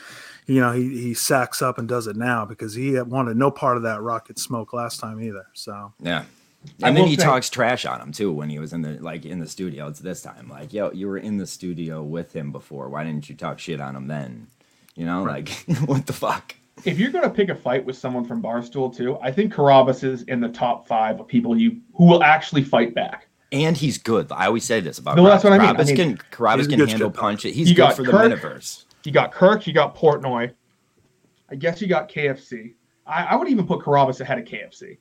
you 0.46 0.60
know, 0.60 0.72
he 0.72 0.90
he 0.90 1.14
sacks 1.14 1.62
up 1.62 1.78
and 1.78 1.88
does 1.88 2.08
it 2.08 2.16
now 2.16 2.46
because 2.46 2.74
he 2.74 3.00
wanted 3.02 3.38
no 3.38 3.52
part 3.52 3.78
of 3.78 3.84
that 3.84 4.02
rocket 4.02 4.40
smoke 4.40 4.74
last 4.74 5.00
time 5.00 5.22
either. 5.22 5.48
So 5.54 5.94
yeah. 6.02 6.26
And 6.84 6.98
then 6.98 7.08
he 7.08 7.16
say, 7.16 7.24
talks 7.24 7.50
trash 7.50 7.86
on 7.86 8.02
him 8.02 8.12
too 8.12 8.32
when 8.32 8.50
he 8.50 8.60
was 8.60 8.74
in 8.74 8.82
the 8.82 8.94
like 9.00 9.26
in 9.26 9.40
the 9.40 9.48
studio. 9.48 9.88
It's 9.88 10.00
this 10.00 10.22
time 10.22 10.50
like, 10.50 10.74
yo, 10.74 10.92
you 10.92 11.08
were 11.08 11.18
in 11.18 11.38
the 11.38 11.48
studio 11.48 12.04
with 12.04 12.34
him 12.34 12.52
before. 12.52 12.90
Why 12.90 13.04
didn't 13.04 13.30
you 13.30 13.36
talk 13.36 13.60
shit 13.60 13.80
on 13.80 13.96
him 13.96 14.08
then? 14.08 14.48
You 14.96 15.06
know, 15.06 15.24
right. 15.24 15.48
like 15.68 15.78
what 15.88 16.08
the 16.08 16.14
fuck? 16.14 16.56
If 16.86 17.00
you're 17.00 17.12
going 17.12 17.24
to 17.24 17.30
pick 17.30 17.50
a 17.50 17.56
fight 17.56 17.84
with 17.86 17.98
someone 17.98 18.24
from 18.24 18.42
Barstool 18.42 18.96
too, 18.96 19.18
I 19.22 19.32
think 19.32 19.54
Carrabis 19.54 20.04
is 20.04 20.24
in 20.24 20.40
the 20.40 20.50
top 20.50 20.88
five 20.88 21.20
of 21.20 21.28
people 21.28 21.58
you 21.58 21.82
who 21.96 22.06
will 22.06 22.24
actually 22.24 22.64
fight 22.64 22.94
back. 22.94 23.28
And 23.52 23.78
he's 23.78 23.98
good. 23.98 24.32
I 24.32 24.48
always 24.48 24.66
say 24.66 24.82
this 24.82 25.00
about 25.00 25.16
no, 25.16 25.24
that's 25.24 25.44
what 25.44 25.54
I 25.54 25.58
mean. 25.58 25.68
Carrabis 25.68 25.80
I 25.80 25.84
mean, 25.84 25.96
can 25.96 26.18
Carrabis 26.32 26.70
can 26.70 26.88
handle 26.88 27.10
punch 27.10 27.46
it. 27.46 27.54
He's 27.54 27.72
good 27.72 27.94
for 27.94 28.04
Kirk, 28.04 28.30
the 28.30 28.36
metaverse. 28.36 28.84
You 29.06 29.12
got 29.12 29.32
Kirk. 29.32 29.66
You 29.66 29.74
got 29.74 29.96
Portnoy. 29.96 30.54
I 31.50 31.56
guess 31.56 31.82
you 31.82 31.88
got 31.88 32.12
KFC. 32.12 32.74
I, 33.06 33.24
I 33.24 33.36
would 33.36 33.48
even 33.48 33.66
put 33.66 33.80
Carrabis 33.80 34.20
ahead 34.20 34.38
of 34.38 34.46
KFC. 34.46 34.98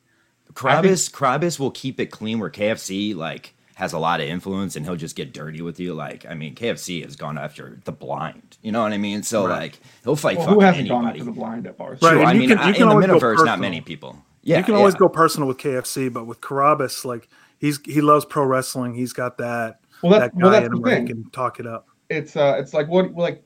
Carrabis 0.52 1.10
Carrabis 1.10 1.58
will 1.58 1.72
keep 1.72 1.98
it 1.98 2.06
clean. 2.06 2.38
Where 2.38 2.50
KFC 2.50 3.16
like 3.16 3.55
has 3.76 3.92
a 3.92 3.98
lot 3.98 4.22
of 4.22 4.26
influence 4.26 4.74
and 4.74 4.86
he'll 4.86 4.96
just 4.96 5.14
get 5.14 5.34
dirty 5.34 5.60
with 5.60 5.78
you. 5.78 5.92
Like, 5.92 6.24
I 6.26 6.32
mean, 6.32 6.54
KFC 6.54 7.04
has 7.04 7.14
gone 7.14 7.36
after 7.36 7.78
the 7.84 7.92
blind. 7.92 8.56
You 8.62 8.72
know 8.72 8.80
what 8.82 8.94
I 8.94 8.96
mean? 8.96 9.22
So 9.22 9.46
right. 9.46 9.58
like 9.58 9.80
he'll 10.02 10.16
fight 10.16 10.38
well, 10.38 10.46
who 10.46 10.60
hasn't 10.60 10.80
anybody. 10.80 10.88
gone 10.88 11.06
after 11.10 11.24
the 11.24 11.30
blind 11.30 11.66
at 11.66 11.76
bars? 11.76 12.00
Right. 12.00 12.24
I 12.24 12.32
mean, 12.32 12.48
can, 12.48 12.74
in 12.74 12.88
the 12.88 12.94
metaverse, 12.94 13.44
not 13.44 13.60
many 13.60 13.82
people. 13.82 14.16
Yeah, 14.40 14.56
you 14.58 14.64
can 14.64 14.76
always 14.76 14.94
yeah. 14.94 15.00
go 15.00 15.08
personal 15.10 15.46
with 15.46 15.58
KFC, 15.58 16.10
but 16.10 16.24
with 16.24 16.40
Carrabis, 16.40 17.04
like 17.04 17.28
he's 17.58 17.78
he 17.84 18.00
loves 18.00 18.24
pro 18.24 18.44
wrestling. 18.44 18.94
He's 18.94 19.12
got 19.12 19.36
that. 19.36 19.80
Well, 20.02 20.12
that, 20.12 20.20
that 20.20 20.38
guy 20.38 20.42
well, 20.42 20.52
that's 20.52 20.66
in 20.66 20.72
the 20.72 20.80
ring 20.80 21.06
can 21.06 21.28
talk 21.30 21.60
it 21.60 21.66
up. 21.66 21.86
It's 22.08 22.34
uh, 22.34 22.56
it's 22.58 22.72
like 22.72 22.88
what 22.88 23.14
like 23.14 23.44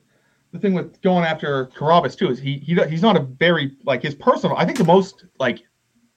the 0.53 0.59
thing 0.59 0.73
with 0.73 1.01
going 1.01 1.25
after 1.25 1.65
Carrabis 1.77 2.17
too 2.17 2.29
is 2.29 2.39
he 2.39 2.59
he 2.59 2.75
he's 2.87 3.01
not 3.01 3.17
a 3.17 3.21
very 3.21 3.75
like 3.83 4.01
his 4.01 4.15
personal. 4.15 4.55
I 4.55 4.63
think 4.63 4.77
the 4.77 4.85
most 4.85 5.25
like 5.41 5.61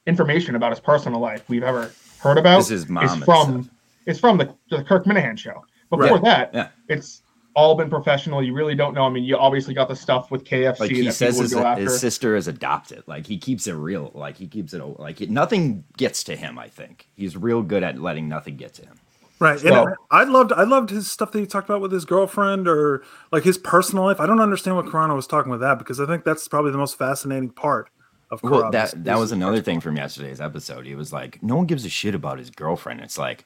information 0.07 0.55
about 0.55 0.71
his 0.71 0.79
personal 0.79 1.19
life 1.19 1.43
we've 1.49 1.65
ever 1.65 1.91
heard 2.21 2.39
about 2.39 2.61
is, 2.61 2.71
is 2.71 2.85
from 3.25 3.69
it's 4.07 4.19
from 4.19 4.39
the, 4.39 4.55
the 4.71 4.83
Kirk 4.85 5.05
Minihane 5.05 5.39
show. 5.39 5.65
Before 5.91 6.15
right. 6.15 6.23
that, 6.23 6.51
yeah. 6.55 6.69
it's 6.89 7.23
all 7.55 7.75
been 7.75 7.89
professional. 7.89 8.43
You 8.43 8.53
really 8.53 8.75
don't 8.75 8.95
know. 8.95 9.05
I 9.05 9.11
mean, 9.11 9.25
you 9.25 9.37
obviously 9.37 9.75
got 9.75 9.89
the 9.89 9.97
stuff 9.97 10.31
with 10.31 10.45
KFC. 10.45 10.81
Like 10.81 10.91
he 10.91 11.11
says 11.11 11.39
his, 11.39 11.53
his, 11.53 12.01
sister 12.01 12.37
is 12.37 12.49
adopted. 12.49 13.05
Like 13.07 13.27
he 13.27 13.39
keeps 13.39 13.67
it 13.67 13.75
real. 13.75 14.11
Like 14.15 14.37
he 14.37 14.47
keeps 14.47 14.75
it 14.75 14.83
like 14.99 15.21
it, 15.21 15.31
nothing 15.31 15.85
gets 15.97 16.25
to 16.25 16.37
him. 16.37 16.59
I 16.59 16.69
think 16.69 17.09
he's 17.15 17.37
real 17.37 17.63
good 17.63 17.83
at 17.83 18.01
letting 18.01 18.29
nothing 18.29 18.57
get 18.57 18.75
to 18.75 18.83
him. 18.83 18.99
Right. 19.41 19.59
So, 19.59 19.69
and 19.69 19.95
I, 20.11 20.21
I 20.21 20.25
loved 20.25 20.53
I 20.53 20.63
loved 20.63 20.91
his 20.91 21.11
stuff 21.11 21.33
that 21.33 21.39
he 21.39 21.47
talked 21.47 21.69
about 21.69 21.81
with 21.81 21.93
his 21.93 22.05
girlfriend 22.05 22.69
or 22.69 23.03
like 23.33 23.45
his 23.45 23.59
personal 23.59 24.05
life. 24.05 24.21
I 24.21 24.27
don't 24.27 24.41
understand 24.41 24.77
what 24.77 24.87
Carano 24.87 25.15
was 25.15 25.27
talking 25.27 25.51
with 25.51 25.61
that 25.61 25.79
because 25.79 26.01
I 26.01 26.07
think 26.07 26.25
that's 26.25 26.47
probably 26.49 26.73
the 26.73 26.79
most 26.79 26.97
fascinating 26.97 27.51
part 27.51 27.91
of 28.31 28.43
Well, 28.43 28.71
that 28.71 29.05
that 29.05 29.19
was 29.19 29.33
another 29.33 29.61
thing 29.61 29.81
from 29.81 29.97
yesterday's 29.97 30.41
episode. 30.41 30.87
He 30.87 30.95
was 30.95 31.13
like, 31.13 31.43
no 31.43 31.57
one 31.57 31.67
gives 31.67 31.85
a 31.85 31.89
shit 31.89 32.15
about 32.15 32.39
his 32.39 32.51
girlfriend. 32.51 33.01
It's 33.01 33.19
like 33.19 33.45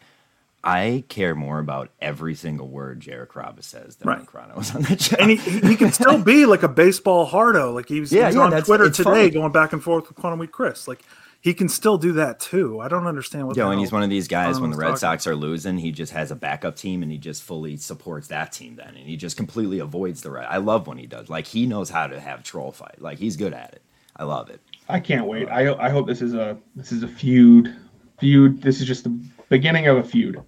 I 0.64 1.04
care 1.08 1.34
more 1.34 1.60
about 1.60 1.90
every 2.00 2.34
single 2.34 2.68
word 2.68 3.00
Jared 3.00 3.28
Carrabis 3.28 3.64
says 3.64 3.96
than 3.96 4.08
right. 4.08 4.34
when 4.34 4.56
was 4.56 4.74
on 4.74 4.82
that 4.82 5.00
show. 5.00 5.16
And 5.18 5.30
he, 5.30 5.36
he 5.36 5.76
can 5.76 5.92
still 5.92 6.22
be 6.22 6.46
like 6.46 6.64
a 6.64 6.68
baseball 6.68 7.26
hardo. 7.26 7.72
Like 7.72 7.88
he 7.88 8.00
was, 8.00 8.12
yeah, 8.12 8.28
yeah, 8.28 8.40
on 8.40 8.62
Twitter 8.62 8.90
today 8.90 9.04
funny. 9.04 9.30
going 9.30 9.52
back 9.52 9.72
and 9.72 9.82
forth 9.82 10.08
with 10.08 10.16
Quantum 10.16 10.40
Week 10.40 10.50
Chris. 10.50 10.88
Like 10.88 11.04
he 11.40 11.54
can 11.54 11.68
still 11.68 11.96
do 11.96 12.12
that 12.12 12.40
too. 12.40 12.80
I 12.80 12.88
don't 12.88 13.06
understand 13.06 13.46
what. 13.46 13.56
Yo, 13.56 13.70
and 13.70 13.78
he's 13.78 13.92
one 13.92 14.02
of 14.02 14.10
these 14.10 14.26
guys 14.26 14.58
when 14.58 14.70
the 14.70 14.76
Red 14.76 14.98
Sox 14.98 15.26
are 15.28 15.36
losing, 15.36 15.78
he 15.78 15.92
just 15.92 16.12
has 16.12 16.32
a 16.32 16.36
backup 16.36 16.74
team 16.74 17.02
and 17.02 17.12
he 17.12 17.18
just 17.18 17.44
fully 17.44 17.76
supports 17.76 18.26
that 18.28 18.50
team. 18.50 18.74
Then 18.76 18.88
and 18.88 19.06
he 19.06 19.16
just 19.16 19.36
completely 19.36 19.78
avoids 19.78 20.22
the 20.22 20.32
Red. 20.32 20.46
I 20.46 20.56
love 20.56 20.88
when 20.88 20.98
he 20.98 21.06
does. 21.06 21.28
Like 21.28 21.46
he 21.46 21.66
knows 21.66 21.88
how 21.88 22.08
to 22.08 22.18
have 22.18 22.42
troll 22.42 22.72
fight. 22.72 23.00
Like 23.00 23.18
he's 23.18 23.36
good 23.36 23.52
at 23.52 23.74
it. 23.74 23.82
I 24.16 24.24
love 24.24 24.50
it. 24.50 24.60
I 24.88 24.98
can't 24.98 25.26
wait. 25.26 25.48
I 25.48 25.72
I 25.74 25.88
hope 25.88 26.08
this 26.08 26.20
is 26.20 26.34
a 26.34 26.58
this 26.74 26.90
is 26.90 27.04
a 27.04 27.08
feud. 27.08 27.76
Feud. 28.18 28.60
This 28.60 28.80
is 28.80 28.86
just 28.88 29.04
the 29.04 29.16
beginning 29.48 29.86
of 29.86 29.96
a 29.98 30.02
feud. 30.02 30.42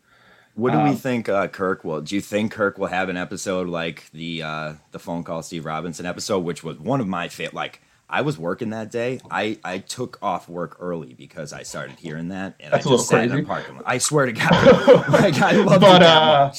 What 0.60 0.72
do 0.72 0.78
um, 0.78 0.90
we 0.90 0.94
think 0.94 1.28
uh, 1.28 1.48
Kirk 1.48 1.84
will? 1.84 2.02
Do 2.02 2.14
you 2.14 2.20
think 2.20 2.52
Kirk 2.52 2.76
will 2.76 2.88
have 2.88 3.08
an 3.08 3.16
episode 3.16 3.66
like 3.66 4.10
the 4.12 4.42
uh, 4.42 4.74
the 4.90 4.98
phone 4.98 5.24
call 5.24 5.42
Steve 5.42 5.64
Robinson 5.64 6.04
episode, 6.04 6.40
which 6.40 6.62
was 6.62 6.78
one 6.78 7.00
of 7.00 7.08
my 7.08 7.28
favorite? 7.28 7.54
Like 7.54 7.80
I 8.10 8.20
was 8.20 8.38
working 8.38 8.68
that 8.70 8.90
day. 8.90 9.20
I 9.30 9.58
I 9.64 9.78
took 9.78 10.18
off 10.20 10.50
work 10.50 10.76
early 10.78 11.14
because 11.14 11.54
I 11.54 11.62
started 11.62 11.98
hearing 11.98 12.28
that, 12.28 12.56
and 12.60 12.74
That's 12.74 12.86
I 12.86 12.90
just 12.90 13.08
sat 13.08 13.20
crazy. 13.20 13.32
in 13.32 13.40
the 13.40 13.46
parking 13.46 13.76
lot. 13.76 13.84
I 13.86 13.96
swear 13.96 14.26
to 14.26 14.32
God, 14.32 15.08
like 15.08 15.40
I 15.40 15.52
love 15.52 15.80
but, 15.80 16.00
that 16.00 16.02
uh. 16.02 16.52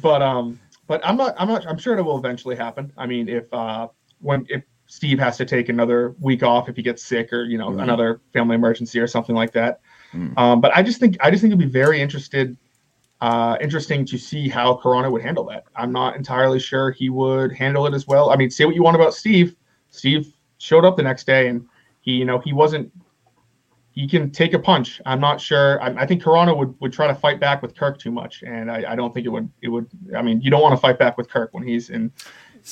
But 0.00 0.22
um, 0.22 0.60
but 0.86 1.04
I'm 1.04 1.16
not. 1.16 1.34
I'm 1.36 1.48
not. 1.48 1.66
I'm 1.66 1.78
sure 1.78 1.98
it 1.98 2.02
will 2.02 2.18
eventually 2.18 2.54
happen. 2.54 2.92
I 2.96 3.06
mean, 3.06 3.28
if 3.28 3.52
uh, 3.52 3.88
when 4.20 4.46
if 4.48 4.62
Steve 4.86 5.18
has 5.18 5.36
to 5.38 5.44
take 5.44 5.68
another 5.68 6.14
week 6.20 6.44
off 6.44 6.68
if 6.68 6.76
he 6.76 6.82
gets 6.82 7.04
sick 7.04 7.32
or 7.32 7.42
you 7.42 7.58
know 7.58 7.70
mm-hmm. 7.70 7.80
another 7.80 8.20
family 8.32 8.54
emergency 8.54 9.00
or 9.00 9.08
something 9.08 9.34
like 9.34 9.50
that. 9.54 9.80
Mm. 10.12 10.38
Um, 10.38 10.60
but 10.60 10.76
I 10.76 10.84
just 10.84 11.00
think 11.00 11.16
I 11.20 11.32
just 11.32 11.40
think 11.40 11.52
he'd 11.52 11.58
be 11.58 11.66
very 11.66 12.00
interested 12.00 12.56
uh, 13.20 13.56
interesting 13.60 14.04
to 14.06 14.18
see 14.18 14.48
how 14.48 14.80
Carano 14.82 15.10
would 15.10 15.22
handle 15.22 15.44
that. 15.44 15.64
I'm 15.76 15.92
not 15.92 16.16
entirely 16.16 16.58
sure 16.58 16.90
he 16.90 17.10
would 17.10 17.52
handle 17.52 17.86
it 17.86 17.94
as 17.94 18.06
well. 18.06 18.30
I 18.30 18.36
mean, 18.36 18.50
say 18.50 18.64
what 18.64 18.74
you 18.74 18.82
want 18.82 18.96
about 18.96 19.14
Steve. 19.14 19.56
Steve 19.90 20.32
showed 20.58 20.84
up 20.84 20.96
the 20.96 21.02
next 21.02 21.26
day 21.26 21.48
and 21.48 21.66
he, 22.00 22.12
you 22.12 22.24
know, 22.24 22.38
he 22.38 22.52
wasn't. 22.52 22.90
He 23.92 24.06
can 24.06 24.30
take 24.30 24.54
a 24.54 24.58
punch. 24.58 25.00
I'm 25.04 25.20
not 25.20 25.40
sure. 25.40 25.82
I, 25.82 25.88
I 26.02 26.06
think 26.06 26.22
Carano 26.22 26.56
would, 26.56 26.80
would 26.80 26.92
try 26.92 27.08
to 27.08 27.14
fight 27.14 27.40
back 27.40 27.60
with 27.60 27.76
Kirk 27.76 27.98
too 27.98 28.12
much, 28.12 28.42
and 28.46 28.70
I, 28.70 28.92
I 28.92 28.96
don't 28.96 29.12
think 29.12 29.26
it 29.26 29.30
would. 29.30 29.50
It 29.62 29.68
would. 29.68 29.88
I 30.16 30.22
mean, 30.22 30.40
you 30.40 30.50
don't 30.50 30.62
want 30.62 30.74
to 30.74 30.80
fight 30.80 30.98
back 30.98 31.18
with 31.18 31.28
Kirk 31.28 31.52
when 31.52 31.66
he's 31.66 31.90
in 31.90 32.12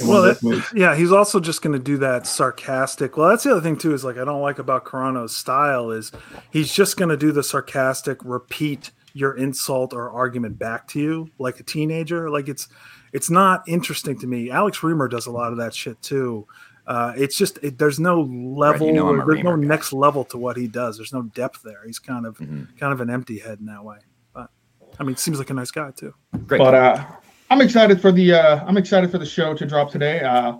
well, 0.04 0.22
that, 0.22 0.70
yeah, 0.74 0.94
he's 0.94 1.12
also 1.12 1.40
just 1.40 1.62
going 1.62 1.72
to 1.72 1.82
do 1.82 1.96
that 1.98 2.26
sarcastic. 2.26 3.16
Well, 3.16 3.30
that's 3.30 3.44
the 3.44 3.52
other 3.52 3.60
thing 3.60 3.76
too. 3.76 3.94
Is 3.94 4.04
like 4.04 4.18
I 4.18 4.24
don't 4.24 4.42
like 4.42 4.58
about 4.58 4.84
Carano's 4.84 5.36
style 5.36 5.90
is 5.90 6.12
he's 6.50 6.72
just 6.72 6.96
going 6.96 7.08
to 7.08 7.16
do 7.16 7.32
the 7.32 7.42
sarcastic, 7.42 8.18
repeat 8.22 8.90
your 9.18 9.36
insult 9.36 9.92
or 9.92 10.10
argument 10.10 10.58
back 10.58 10.86
to 10.88 11.00
you 11.00 11.30
like 11.38 11.58
a 11.58 11.62
teenager. 11.62 12.30
Like 12.30 12.48
it's 12.48 12.68
it's 13.12 13.30
not 13.30 13.64
interesting 13.66 14.18
to 14.20 14.26
me. 14.26 14.50
Alex 14.50 14.78
Reimer 14.78 15.10
does 15.10 15.26
a 15.26 15.30
lot 15.30 15.50
of 15.52 15.58
that 15.58 15.74
shit 15.74 16.00
too. 16.02 16.46
Uh, 16.86 17.12
it's 17.16 17.36
just 17.36 17.58
it, 17.62 17.78
there's 17.78 18.00
no 18.00 18.22
level, 18.22 18.86
right, 18.86 18.94
you 18.94 19.00
know 19.00 19.26
there's 19.26 19.44
no 19.44 19.56
guy. 19.56 19.62
next 19.62 19.92
level 19.92 20.24
to 20.24 20.38
what 20.38 20.56
he 20.56 20.68
does. 20.68 20.96
There's 20.96 21.12
no 21.12 21.22
depth 21.22 21.62
there. 21.62 21.82
He's 21.84 21.98
kind 21.98 22.24
of 22.24 22.38
mm-hmm. 22.38 22.76
kind 22.78 22.92
of 22.92 23.00
an 23.00 23.10
empty 23.10 23.38
head 23.38 23.58
in 23.58 23.66
that 23.66 23.84
way. 23.84 23.98
But 24.32 24.50
I 24.98 25.04
mean, 25.04 25.16
seems 25.16 25.38
like 25.38 25.50
a 25.50 25.54
nice 25.54 25.70
guy 25.70 25.90
too. 25.90 26.14
Great. 26.46 26.58
But 26.58 26.74
uh, 26.74 27.04
I'm 27.50 27.60
excited 27.60 28.00
for 28.00 28.12
the 28.12 28.34
uh, 28.34 28.64
I'm 28.64 28.76
excited 28.76 29.10
for 29.10 29.18
the 29.18 29.26
show 29.26 29.52
to 29.54 29.66
drop 29.66 29.90
today. 29.90 30.20
Uh, 30.20 30.58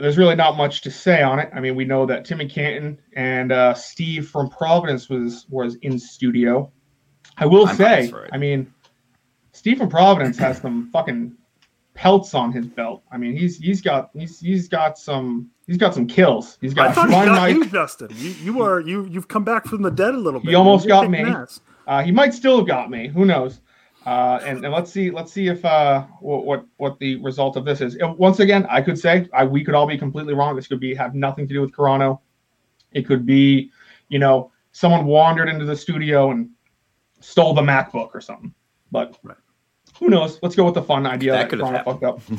there's 0.00 0.18
really 0.18 0.36
not 0.36 0.56
much 0.56 0.82
to 0.82 0.90
say 0.90 1.22
on 1.22 1.40
it. 1.40 1.50
I 1.52 1.60
mean, 1.60 1.74
we 1.74 1.84
know 1.84 2.06
that 2.06 2.24
Timmy 2.24 2.46
Canton 2.46 2.98
and 3.16 3.50
uh, 3.50 3.74
Steve 3.74 4.28
from 4.28 4.50
Providence 4.50 5.08
was 5.08 5.46
was 5.48 5.76
in 5.76 5.98
studio. 5.98 6.70
I 7.40 7.46
will 7.46 7.66
I'm 7.66 7.76
say, 7.76 8.12
I 8.32 8.36
mean, 8.36 8.72
Stephen 9.52 9.88
Providence 9.88 10.38
has 10.38 10.58
some 10.58 10.90
fucking 10.90 11.34
pelts 11.94 12.34
on 12.34 12.52
his 12.52 12.66
belt. 12.66 13.02
I 13.10 13.16
mean, 13.16 13.36
he's 13.36 13.56
he's 13.56 13.80
got 13.80 14.10
he's 14.14 14.38
he's 14.38 14.68
got 14.68 14.98
some 14.98 15.50
he's 15.66 15.78
got 15.78 15.94
some 15.94 16.06
kills. 16.06 16.58
He's 16.60 16.74
got. 16.74 16.90
I 16.90 16.92
thought 16.92 17.08
he 17.08 17.14
got 17.14 17.50
you, 17.50 17.66
Justin. 17.66 18.08
You 18.14 18.30
you 18.42 18.62
are 18.62 18.80
you 18.80 19.06
you've 19.06 19.28
come 19.28 19.42
back 19.42 19.66
from 19.66 19.82
the 19.82 19.90
dead 19.90 20.14
a 20.14 20.18
little 20.18 20.40
bit. 20.40 20.50
He 20.50 20.54
almost 20.54 20.86
got 20.86 21.10
me. 21.10 21.24
Uh, 21.86 22.02
he 22.02 22.12
might 22.12 22.34
still 22.34 22.58
have 22.58 22.68
got 22.68 22.90
me. 22.90 23.08
Who 23.08 23.24
knows? 23.24 23.60
Uh, 24.06 24.40
and, 24.44 24.64
and 24.64 24.72
let's 24.72 24.90
see 24.90 25.10
let's 25.10 25.32
see 25.32 25.48
if 25.48 25.64
uh, 25.64 26.02
what, 26.20 26.44
what 26.44 26.66
what 26.76 26.98
the 27.00 27.16
result 27.16 27.56
of 27.56 27.64
this 27.64 27.80
is. 27.80 27.98
Once 28.00 28.40
again, 28.40 28.66
I 28.70 28.80
could 28.82 28.98
say 28.98 29.28
I, 29.34 29.44
we 29.44 29.64
could 29.64 29.74
all 29.74 29.86
be 29.86 29.98
completely 29.98 30.34
wrong. 30.34 30.56
This 30.56 30.66
could 30.66 30.80
be 30.80 30.94
have 30.94 31.14
nothing 31.14 31.48
to 31.48 31.54
do 31.54 31.60
with 31.60 31.72
Carano. 31.72 32.20
It 32.92 33.06
could 33.06 33.24
be, 33.24 33.70
you 34.08 34.18
know, 34.18 34.52
someone 34.72 35.06
wandered 35.06 35.48
into 35.48 35.64
the 35.64 35.76
studio 35.76 36.30
and 36.30 36.50
stole 37.20 37.54
the 37.54 37.62
MacBook 37.62 38.10
or 38.14 38.20
something. 38.20 38.52
But 38.92 39.18
Right. 39.22 39.36
who 39.98 40.08
knows? 40.08 40.38
Let's 40.42 40.56
go 40.56 40.64
with 40.64 40.74
the 40.74 40.82
fun 40.82 41.06
idea 41.06 41.32
That 41.32 41.42
that, 41.42 41.50
could've 41.50 41.64
Corona 41.66 41.84
fucked 41.84 42.04
up. 42.04 42.20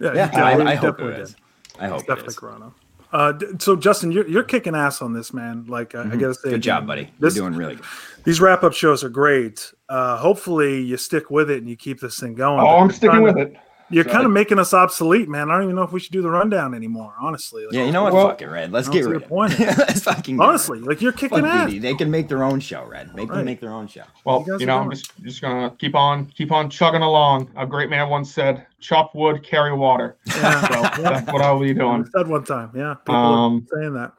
Yeah, 0.00 0.14
Yeah, 0.14 0.30
he 0.30 0.36
I, 0.38 0.50
I 0.72 0.74
hope 0.76 0.96
definitely 0.96 1.14
it 1.14 1.20
is. 1.20 1.30
did. 1.34 1.40
I 1.78 1.88
hope 1.88 2.00
it 2.00 2.06
Definitely 2.06 2.28
is. 2.28 2.38
Corona. 2.38 2.72
Uh, 3.12 3.32
so 3.58 3.76
Justin, 3.76 4.12
you're, 4.12 4.26
you're 4.28 4.44
kicking 4.44 4.74
ass 4.74 5.02
on 5.02 5.12
this, 5.12 5.34
man. 5.34 5.66
Like 5.66 5.94
I, 5.94 6.02
I 6.04 6.16
gotta 6.16 6.32
say, 6.32 6.40
Mm-hmm. 6.44 6.50
Good 6.52 6.62
job, 6.62 6.86
buddy. 6.86 7.10
This, 7.18 7.36
You're 7.36 7.48
doing 7.50 7.58
really 7.58 7.74
good. 7.74 7.84
these 8.24 8.40
wrap 8.40 8.62
up 8.62 8.72
shows 8.72 9.02
are 9.04 9.08
great. 9.10 9.72
Uh, 9.88 10.16
hopefully, 10.16 10.80
you 10.80 10.96
stick 10.96 11.28
with 11.30 11.50
it 11.50 11.58
and 11.58 11.68
you 11.68 11.76
keep 11.76 12.00
this 12.00 12.18
thing 12.20 12.34
going. 12.34 12.60
Oh, 12.60 12.78
I'm 12.78 12.90
sticking 12.90 13.16
kinda- 13.16 13.32
with 13.34 13.38
it. 13.48 13.56
You're 13.90 14.04
So- 14.04 14.10
kind 14.10 14.24
of 14.24 14.30
making 14.30 14.58
us 14.58 14.72
obsolete, 14.72 15.28
man. 15.28 15.50
I 15.50 15.54
don't 15.54 15.64
even 15.64 15.74
know 15.76 15.82
if 15.82 15.90
we 15.92 15.98
should 16.00 16.12
do 16.12 16.22
the 16.22 16.30
rundown 16.30 16.74
anymore. 16.74 17.12
Honestly, 17.20 17.64
Like, 17.64 17.74
Yeah, 17.74 17.84
you 17.84 17.92
know 17.92 18.04
what? 18.04 18.12
Well, 18.12 18.28
Fuck 18.28 18.42
it, 18.42 18.46
Red. 18.48 18.72
Let's 18.72 18.88
get 18.88 19.02
don't 19.02 19.12
rid 19.12 19.22
of 19.22 19.28
point 19.28 19.58
it. 19.58 19.60
Let's 19.78 20.02
fucking 20.02 20.36
get 20.36 20.42
honestly, 20.46 20.78
rid 20.78 20.86
like 20.88 21.00
you're 21.00 21.10
of 21.10 21.16
it. 21.16 21.20
kicking 21.20 21.38
Fuck 21.40 21.46
ass. 21.54 21.70
BD. 21.70 21.80
They 21.82 21.94
can 21.94 22.10
make 22.10 22.28
their 22.28 22.44
own 22.44 22.60
show, 22.60 22.84
Red. 22.86 23.14
Make 23.14 23.28
Right. 23.28 23.36
them 23.38 23.44
make 23.46 23.60
their 23.60 23.72
own 23.72 23.86
show. 23.88 24.04
Well, 24.24 24.44
You 24.46 24.58
you, 24.60 24.66
know, 24.66 24.78
I'm 24.78 24.90
just 24.90 25.12
just 25.22 25.42
gonna 25.42 25.70
keep 25.78 25.94
on 25.94 26.26
keep 26.26 26.52
on 26.52 26.70
chugging 26.70 27.02
along. 27.02 27.50
A 27.56 27.66
great 27.66 27.90
man 27.90 28.08
once 28.08 28.32
said, 28.32 28.64
"Chop 28.80 29.14
wood, 29.14 29.42
carry 29.42 29.72
water." 29.72 30.16
Yeah. 30.26 30.92
So 30.94 31.02
that's 31.02 31.32
what 31.32 31.42
I'll 31.42 31.58
be 31.58 31.66
You 31.68 31.74
doing. 31.74 32.06
said 32.16 32.28
one 32.28 32.44
time, 32.44 32.70
yeah. 32.74 32.94
People 32.94 33.14
Um, 33.16 33.66
are 33.72 33.80
saying 33.80 33.94
that. 33.94 34.12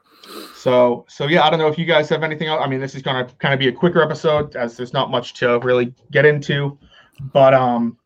So, 0.54 1.04
so 1.08 1.26
yeah, 1.26 1.42
I 1.44 1.50
don't 1.50 1.58
know 1.58 1.66
if 1.68 1.76
you 1.78 1.84
guys 1.84 2.08
have 2.10 2.22
anything 2.22 2.46
else. 2.48 2.60
I 2.64 2.68
mean, 2.68 2.78
this 2.80 2.94
is 2.94 3.02
going 3.02 3.26
to 3.26 3.34
kind 3.36 3.52
of 3.52 3.58
be 3.58 3.66
a 3.68 3.72
quicker 3.72 4.00
episode 4.02 4.54
as 4.54 4.76
there's 4.76 4.92
not 4.92 5.10
much 5.10 5.34
to 5.34 5.58
really 5.60 5.92
get 6.12 6.24
into. 6.24 6.78
But 7.32 7.54
um, 7.54 7.96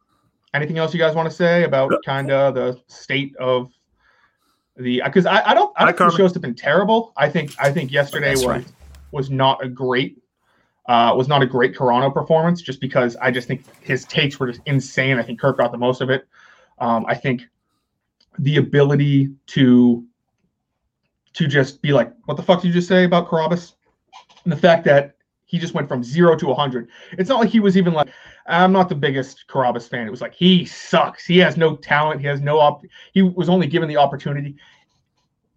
anything 0.57 0.79
else 0.79 0.93
you 0.93 0.99
guys 0.99 1.15
want 1.15 1.29
to 1.29 1.35
say 1.35 1.65
about 1.65 1.93
kind 2.05 2.31
of 2.31 2.55
the 2.55 2.81
state 2.89 3.37
of 3.37 3.71
the? 4.77 5.03
Because 5.05 5.27
I, 5.27 5.51
I 5.51 5.55
don't, 5.55 5.73
I 5.77 5.85
don't 5.85 5.97
think 5.97 6.11
the 6.11 6.17
shows 6.17 6.33
have 6.33 6.43
been 6.43 6.55
terrible. 6.55 7.13
I 7.17 7.29
think, 7.29 7.55
I 7.59 7.71
think 7.71 7.93
yesterday 7.93 8.31
was 8.31 8.47
right. 8.47 8.67
was 9.13 9.31
not 9.31 9.65
a 9.65 9.69
great. 9.69 10.19
Uh, 10.89 11.13
was 11.17 11.27
not 11.27 11.43
a 11.43 11.47
great 11.47 11.75
Carano 11.75 12.15
performance, 12.15 12.63
just 12.63 12.81
because 12.81 13.17
I 13.17 13.33
just 13.33 13.49
think 13.49 13.65
his 13.81 14.05
takes 14.05 14.39
were 14.39 14.47
just 14.47 14.61
insane. 14.67 15.19
I 15.19 15.23
think 15.25 15.41
Kirk 15.41 15.59
got 15.59 15.73
the 15.73 15.79
most 15.79 16.01
of 16.01 16.11
it. 16.11 16.29
Um, 16.79 17.05
I 17.09 17.15
think 17.17 17.43
the 18.39 18.59
ability 18.59 19.33
to 19.47 20.07
to 21.33 21.47
just 21.49 21.83
be 21.83 21.93
like, 21.93 22.13
what 22.27 22.37
the 22.37 22.43
fuck 22.43 22.63
did 22.63 22.69
you 22.69 22.75
just 22.75 22.87
say 22.87 23.03
about 23.03 23.29
Carrabis? 23.29 23.75
And 24.45 24.53
the 24.53 24.57
fact 24.57 24.85
that 24.85 25.16
he 25.47 25.59
just 25.59 25.75
went 25.75 25.89
from 25.89 26.03
zero 26.03 26.37
to 26.37 26.47
100. 26.49 26.89
It's 27.13 27.29
not 27.29 27.41
like 27.41 27.49
he 27.49 27.61
was 27.61 27.77
even 27.77 27.93
like, 27.93 28.09
I'm 28.47 28.73
not 28.73 28.89
the 28.89 28.95
biggest 28.95 29.45
Carrabis 29.49 29.89
fan. 29.89 30.07
It 30.07 30.11
was 30.11 30.21
like, 30.21 30.35
he 30.35 30.65
sucks. 30.65 31.25
He 31.25 31.39
has 31.39 31.57
no 31.57 31.77
talent. 31.77 32.21
He 32.21 32.27
has 32.27 32.41
no 32.41 32.59
op. 32.59 32.83
He 33.13 33.23
was 33.23 33.49
only 33.49 33.69
given 33.69 33.89
the 33.89 33.97
opportunity. 33.97 34.57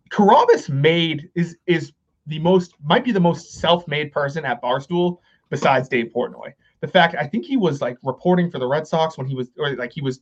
Carrabis 0.10 0.70
made 0.70 1.30
is 1.36 1.58
is 1.66 1.92
the 2.28 2.40
most 2.40 2.74
might 2.84 3.04
be 3.04 3.12
the 3.12 3.20
most 3.20 3.54
self-made 3.54 4.12
person 4.12 4.46
at 4.46 4.62
Barstool 4.62 5.18
besides 5.50 5.90
Dave 5.90 6.12
Portnoy. 6.16 6.54
The 6.82 6.88
fact 6.88 7.16
I 7.20 7.28
think 7.28 7.46
he 7.46 7.58
was 7.58 7.82
like 7.82 7.98
reporting 8.04 8.50
for 8.50 8.60
the 8.60 8.68
Red 8.68 8.88
Sox 8.88 9.18
when 9.18 9.28
he 9.28 9.36
was 9.36 9.50
or 9.58 9.76
like 9.76 9.92
he 9.92 10.02
was 10.02 10.22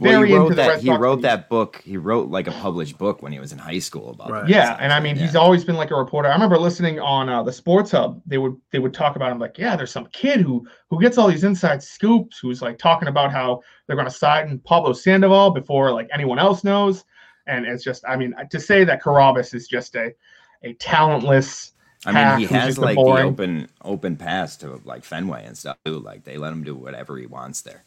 Well, 0.00 0.12
very 0.12 0.28
he 0.28 0.34
wrote 0.34 0.48
the 0.48 0.54
that. 0.56 0.68
Red 0.68 0.80
He 0.80 0.86
Sox 0.86 1.00
wrote 1.00 1.10
when 1.10 1.18
he 1.18 1.22
was- 1.26 1.32
that 1.32 1.48
book. 1.48 1.82
He 1.84 1.96
wrote 1.96 2.28
like 2.30 2.46
a 2.48 2.52
published 2.52 2.96
book 2.98 3.22
when 3.22 3.30
he 3.32 3.38
was 3.38 3.52
in 3.52 3.58
high 3.58 3.78
school 3.78 4.10
about. 4.10 4.30
Right. 4.30 4.42
that. 4.42 4.48
Yeah, 4.50 4.76
and 4.80 4.92
I 4.92 5.00
mean, 5.00 5.16
he's 5.16 5.36
always 5.36 5.64
been 5.64 5.76
like 5.76 5.90
a 5.90 5.94
reporter. 5.96 6.28
I 6.28 6.32
remember 6.32 6.58
listening 6.58 6.98
on 6.98 7.28
uh, 7.28 7.42
the 7.42 7.52
Sports 7.52 7.90
Hub. 7.90 8.20
They 8.26 8.38
would 8.38 8.56
they 8.70 8.78
would 8.78 8.94
talk 8.94 9.16
about 9.16 9.30
him 9.32 9.38
like, 9.38 9.58
yeah, 9.58 9.76
there's 9.76 9.90
some 9.92 10.06
kid 10.06 10.40
who 10.40 10.66
who 10.88 11.00
gets 11.00 11.18
all 11.18 11.28
these 11.28 11.44
inside 11.44 11.82
scoops, 11.82 12.38
who's 12.38 12.62
like 12.62 12.78
talking 12.78 13.08
about 13.08 13.30
how 13.32 13.60
they're 13.86 13.96
going 13.96 14.08
to 14.08 14.14
sign 14.14 14.58
Pablo 14.64 14.92
Sandoval 14.94 15.50
before 15.50 15.92
like 15.92 16.08
anyone 16.12 16.38
else 16.38 16.64
knows. 16.64 17.04
And 17.46 17.66
it's 17.66 17.82
just, 17.84 18.04
I 18.06 18.14
mean, 18.16 18.34
to 18.50 18.60
say 18.60 18.84
that 18.84 19.02
Carrabis 19.02 19.54
is 19.54 19.68
just 19.68 19.94
a 19.96 20.12
a 20.64 20.74
talentless. 20.74 21.72
I 22.06 22.12
mean, 22.12 22.38
he 22.48 22.54
has 22.54 22.66
just 22.66 22.78
a 22.78 22.80
like 22.80 22.96
the 22.96 23.02
boring- 23.02 23.26
open 23.26 23.68
open 23.84 24.16
pass 24.16 24.56
to 24.58 24.80
like 24.84 25.04
Fenway 25.04 25.44
and 25.44 25.56
stuff 25.58 25.76
too. 25.84 25.98
Like 25.98 26.24
they 26.24 26.38
let 26.38 26.52
him 26.52 26.64
do 26.64 26.74
whatever 26.74 27.16
he 27.18 27.26
wants 27.26 27.60
there. 27.60 27.84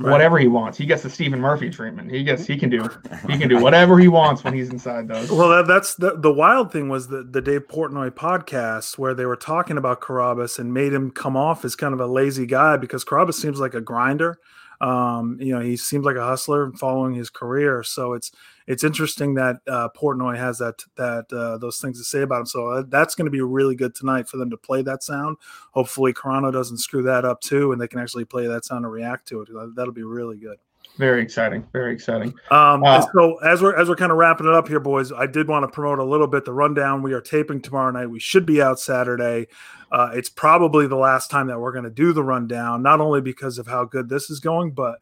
Right. 0.00 0.12
Whatever 0.12 0.38
he 0.38 0.46
wants, 0.46 0.78
he 0.78 0.86
gets 0.86 1.02
the 1.02 1.10
Stephen 1.10 1.40
Murphy 1.40 1.70
treatment. 1.70 2.10
He 2.10 2.22
gets, 2.22 2.46
he 2.46 2.56
can 2.56 2.70
do, 2.70 2.88
he 3.28 3.36
can 3.36 3.48
do 3.48 3.58
whatever 3.60 3.98
he 3.98 4.06
wants 4.06 4.44
when 4.44 4.54
he's 4.54 4.70
inside 4.70 5.08
those. 5.08 5.28
Well, 5.28 5.48
that, 5.48 5.66
that's 5.66 5.96
the 5.96 6.16
the 6.16 6.32
wild 6.32 6.70
thing 6.70 6.88
was 6.88 7.08
the 7.08 7.24
the 7.24 7.40
Dave 7.40 7.66
Portnoy 7.66 8.10
podcast 8.10 8.96
where 8.96 9.12
they 9.12 9.26
were 9.26 9.36
talking 9.36 9.76
about 9.76 10.00
Carrabis 10.00 10.60
and 10.60 10.72
made 10.72 10.92
him 10.92 11.10
come 11.10 11.36
off 11.36 11.64
as 11.64 11.74
kind 11.74 11.94
of 11.94 12.00
a 12.00 12.06
lazy 12.06 12.46
guy 12.46 12.76
because 12.76 13.04
Carrabis 13.04 13.34
seems 13.34 13.58
like 13.58 13.74
a 13.74 13.80
grinder. 13.80 14.38
Um, 14.80 15.38
you 15.40 15.54
know, 15.54 15.60
he 15.60 15.76
seems 15.76 16.04
like 16.04 16.16
a 16.16 16.24
hustler 16.24 16.70
following 16.72 17.14
his 17.14 17.30
career. 17.30 17.82
So 17.82 18.12
it's 18.12 18.30
it's 18.66 18.84
interesting 18.84 19.34
that 19.34 19.56
uh, 19.66 19.88
Portnoy 19.96 20.36
has 20.36 20.58
that 20.58 20.82
that 20.96 21.32
uh, 21.32 21.58
those 21.58 21.80
things 21.80 21.98
to 21.98 22.04
say 22.04 22.22
about 22.22 22.40
him. 22.40 22.46
So 22.46 22.68
uh, 22.68 22.82
that's 22.88 23.14
going 23.14 23.26
to 23.26 23.30
be 23.30 23.40
really 23.40 23.74
good 23.74 23.94
tonight 23.94 24.28
for 24.28 24.36
them 24.36 24.50
to 24.50 24.56
play 24.56 24.82
that 24.82 25.02
sound. 25.02 25.36
Hopefully, 25.72 26.12
Carano 26.12 26.52
doesn't 26.52 26.78
screw 26.78 27.02
that 27.04 27.24
up 27.24 27.40
too, 27.40 27.72
and 27.72 27.80
they 27.80 27.88
can 27.88 28.00
actually 28.00 28.24
play 28.24 28.46
that 28.46 28.64
sound 28.64 28.84
and 28.84 28.92
react 28.92 29.26
to 29.28 29.42
it. 29.42 29.48
That'll 29.74 29.92
be 29.92 30.04
really 30.04 30.36
good. 30.36 30.58
Very 30.96 31.22
exciting, 31.22 31.64
very 31.72 31.92
exciting. 31.92 32.34
Um, 32.50 32.82
Uh, 32.82 33.04
so 33.14 33.36
as 33.44 33.62
we're 33.62 33.76
as 33.76 33.88
we're 33.88 33.96
kind 33.96 34.10
of 34.10 34.18
wrapping 34.18 34.46
it 34.48 34.54
up 34.54 34.66
here, 34.66 34.80
boys, 34.80 35.12
I 35.12 35.26
did 35.26 35.46
want 35.46 35.62
to 35.62 35.68
promote 35.68 36.00
a 36.00 36.04
little 36.04 36.26
bit 36.26 36.44
the 36.44 36.52
rundown. 36.52 37.02
We 37.02 37.12
are 37.12 37.20
taping 37.20 37.62
tomorrow 37.62 37.92
night. 37.92 38.06
We 38.10 38.18
should 38.18 38.44
be 38.44 38.60
out 38.60 38.80
Saturday. 38.80 39.46
Uh, 39.92 40.10
it's 40.12 40.28
probably 40.28 40.86
the 40.86 40.96
last 40.96 41.30
time 41.30 41.46
that 41.46 41.60
we're 41.60 41.72
going 41.72 41.84
to 41.84 41.90
do 41.90 42.12
the 42.12 42.24
rundown, 42.24 42.82
not 42.82 43.00
only 43.00 43.20
because 43.20 43.58
of 43.58 43.68
how 43.68 43.84
good 43.84 44.08
this 44.08 44.28
is 44.28 44.40
going, 44.40 44.72
but 44.72 44.98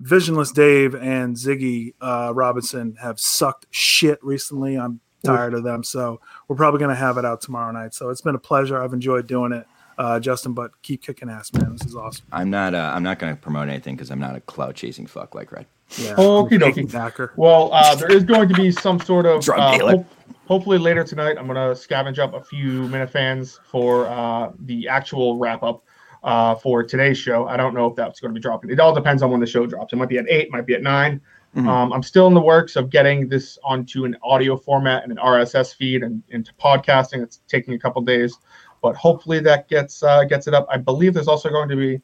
Visionless 0.00 0.52
Dave 0.52 0.94
and 0.94 1.34
Ziggy 1.34 1.94
uh, 2.00 2.32
Robinson 2.34 2.96
have 3.00 3.18
sucked 3.18 3.66
shit 3.70 4.22
recently. 4.22 4.78
I'm 4.78 5.00
tired 5.24 5.54
of 5.54 5.64
them, 5.64 5.82
so 5.82 6.20
we're 6.46 6.54
probably 6.54 6.78
going 6.78 6.94
to 6.94 6.94
have 6.94 7.18
it 7.18 7.24
out 7.24 7.40
tomorrow 7.40 7.72
night. 7.72 7.94
So 7.94 8.10
it's 8.10 8.20
been 8.20 8.36
a 8.36 8.38
pleasure. 8.38 8.80
I've 8.80 8.92
enjoyed 8.92 9.26
doing 9.26 9.50
it, 9.52 9.66
uh, 9.98 10.18
Justin. 10.20 10.52
But 10.54 10.70
keep 10.82 11.02
kicking 11.02 11.28
ass, 11.28 11.52
man. 11.52 11.72
This 11.72 11.86
is 11.86 11.94
awesome. 11.96 12.24
I'm 12.32 12.48
not. 12.50 12.74
Uh, 12.74 12.92
I'm 12.94 13.02
not 13.02 13.18
going 13.18 13.34
to 13.34 13.40
promote 13.40 13.68
anything 13.68 13.96
because 13.96 14.10
I'm 14.10 14.20
not 14.20 14.36
a 14.36 14.40
cloud 14.40 14.74
chasing 14.74 15.06
fuck 15.06 15.34
like 15.34 15.52
Red. 15.52 15.66
Yeah, 15.96 16.14
Okie 16.16 16.60
Thank 16.60 16.76
you, 16.76 16.84
dokie. 16.86 16.92
Packer. 16.92 17.32
Well, 17.36 17.70
uh, 17.72 17.94
there 17.94 18.12
is 18.12 18.24
going 18.24 18.48
to 18.48 18.54
be 18.54 18.70
some 18.70 19.00
sort 19.00 19.26
of 19.26 19.42
Drug 19.42 19.58
uh, 19.58 19.76
dealer. 19.76 19.90
hope- 19.96 20.06
hopefully 20.46 20.78
later 20.78 21.04
tonight. 21.04 21.36
I'm 21.38 21.46
going 21.46 21.56
to 21.56 21.80
scavenge 21.80 22.18
up 22.18 22.34
a 22.34 22.42
few 22.42 22.82
Minifans 22.88 23.58
for 23.64 24.06
uh, 24.06 24.52
the 24.66 24.88
actual 24.88 25.38
wrap 25.38 25.62
up 25.62 25.82
uh, 26.24 26.54
for 26.56 26.82
today's 26.82 27.16
show. 27.16 27.46
I 27.46 27.56
don't 27.56 27.72
know 27.74 27.86
if 27.86 27.96
that's 27.96 28.20
going 28.20 28.34
to 28.34 28.38
be 28.38 28.42
dropping. 28.42 28.70
It 28.70 28.80
all 28.80 28.94
depends 28.94 29.22
on 29.22 29.30
when 29.30 29.40
the 29.40 29.46
show 29.46 29.66
drops. 29.66 29.92
It 29.92 29.96
might 29.96 30.08
be 30.10 30.18
at 30.18 30.26
eight, 30.28 30.50
might 30.52 30.66
be 30.66 30.74
at 30.74 30.82
9 30.82 31.20
Mhm. 31.56 31.66
Um, 31.66 31.92
I'm 31.94 32.02
still 32.02 32.26
in 32.26 32.34
the 32.34 32.42
works 32.42 32.76
of 32.76 32.90
getting 32.90 33.26
this 33.26 33.58
onto 33.64 34.04
an 34.04 34.14
audio 34.22 34.54
format 34.54 35.02
and 35.02 35.10
an 35.10 35.16
RSS 35.16 35.72
feed 35.74 36.02
and 36.02 36.22
into 36.28 36.52
podcasting. 36.62 37.22
It's 37.22 37.40
taking 37.48 37.72
a 37.72 37.78
couple 37.78 38.02
days, 38.02 38.36
but 38.82 38.96
hopefully 38.96 39.40
that 39.40 39.68
gets 39.68 40.02
uh, 40.02 40.24
gets 40.24 40.46
it 40.46 40.54
up. 40.54 40.66
I 40.70 40.76
believe 40.78 41.14
there's 41.14 41.28
also 41.28 41.48
going 41.50 41.68
to 41.68 41.76
be 41.76 42.00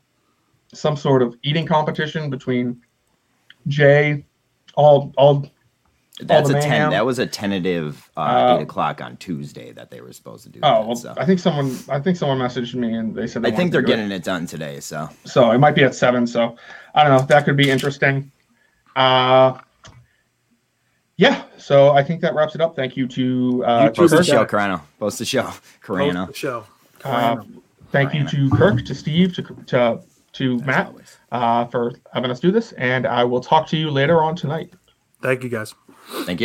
some 0.73 0.97
sort 0.97 1.23
of 1.23 1.37
eating 1.43 1.67
competition 1.67 2.31
between 2.31 2.81
Jay, 3.69 4.25
all 4.75 5.13
all 5.17 5.49
That's 6.21 6.49
the 6.51 6.59
a 6.59 6.61
ten. 6.61 6.91
That 6.91 7.07
was 7.07 7.19
a 7.19 7.27
tentative 7.27 8.11
uh, 8.17 8.21
Uh, 8.21 8.57
eight 8.57 8.63
o'clock 8.63 9.01
on 9.01 9.17
Tuesday 9.17 9.73
that 9.73 9.91
they 9.91 10.01
were 10.01 10.13
supposed 10.13 10.45
to 10.45 10.51
do. 10.51 10.61
Oh, 10.63 10.81
that, 10.81 10.87
well, 10.87 10.97
so. 10.97 11.15
I 11.17 11.25
think 11.25 11.41
someone 11.41 11.77
I 11.89 11.99
think 12.01 12.17
someone 12.17 12.39
messaged 12.39 12.75
me 12.75 12.95
and 12.95 13.15
they 13.15 13.27
said 13.27 13.43
they 13.43 13.53
I 13.53 13.57
think 13.57 13.73
they're 13.73 13.83
do 13.83 13.93
it. 13.93 13.97
getting 13.97 14.11
it 14.11 14.25
done 14.25 14.47
today. 14.47 14.81
So 14.81 15.09
So 15.25 15.51
it 15.53 15.59
might 15.59 15.75
be 15.75 15.85
at 15.85 15.95
seven. 15.95 16.27
So 16.27 16.57
I 16.95 17.05
don't 17.05 17.17
know. 17.17 17.27
That 17.27 17.45
could 17.45 17.57
be 17.57 17.71
interesting. 17.71 18.31
Uh, 18.97 19.59
yeah. 21.17 21.45
So 21.59 21.91
I 21.93 22.03
think 22.03 22.21
that 22.23 22.35
wraps 22.35 22.55
it 22.55 22.61
up. 22.61 22.75
Thank 22.77 22.97
you 22.97 23.07
to 23.09 23.65
uh, 23.65 23.83
You 23.85 23.89
to 23.91 23.95
post 23.95 24.11
the 24.11 24.17
Kirk. 24.19 24.27
Kirk. 24.27 24.51
show, 24.51 24.57
Carano. 24.57 24.81
Post 24.99 25.19
the 25.19 25.25
show, 25.25 25.43
Host 25.43 25.63
Carano. 25.83 26.27
the 26.29 26.35
show. 26.35 26.65
Uh, 27.05 27.37
thank 27.91 28.15
you 28.15 28.27
to 28.29 28.51
Kirk, 28.51 28.85
to 28.85 28.95
Steve, 28.95 29.35
to 29.35 29.43
to 29.67 30.01
to 30.33 30.55
As 30.57 30.67
Matt 30.67 30.95
uh, 31.33 31.65
for 31.67 31.93
having 32.13 32.31
us 32.31 32.41
do 32.41 32.51
this, 32.51 32.73
and 32.73 33.07
I 33.07 33.23
will 33.25 33.41
talk 33.41 33.67
to 33.69 33.77
you 33.77 33.91
later 33.91 34.23
on 34.23 34.35
tonight. 34.35 34.73
Thank 35.23 35.43
you, 35.43 35.49
guys. 35.49 35.75
Thank 36.27 36.41
you. 36.41 36.43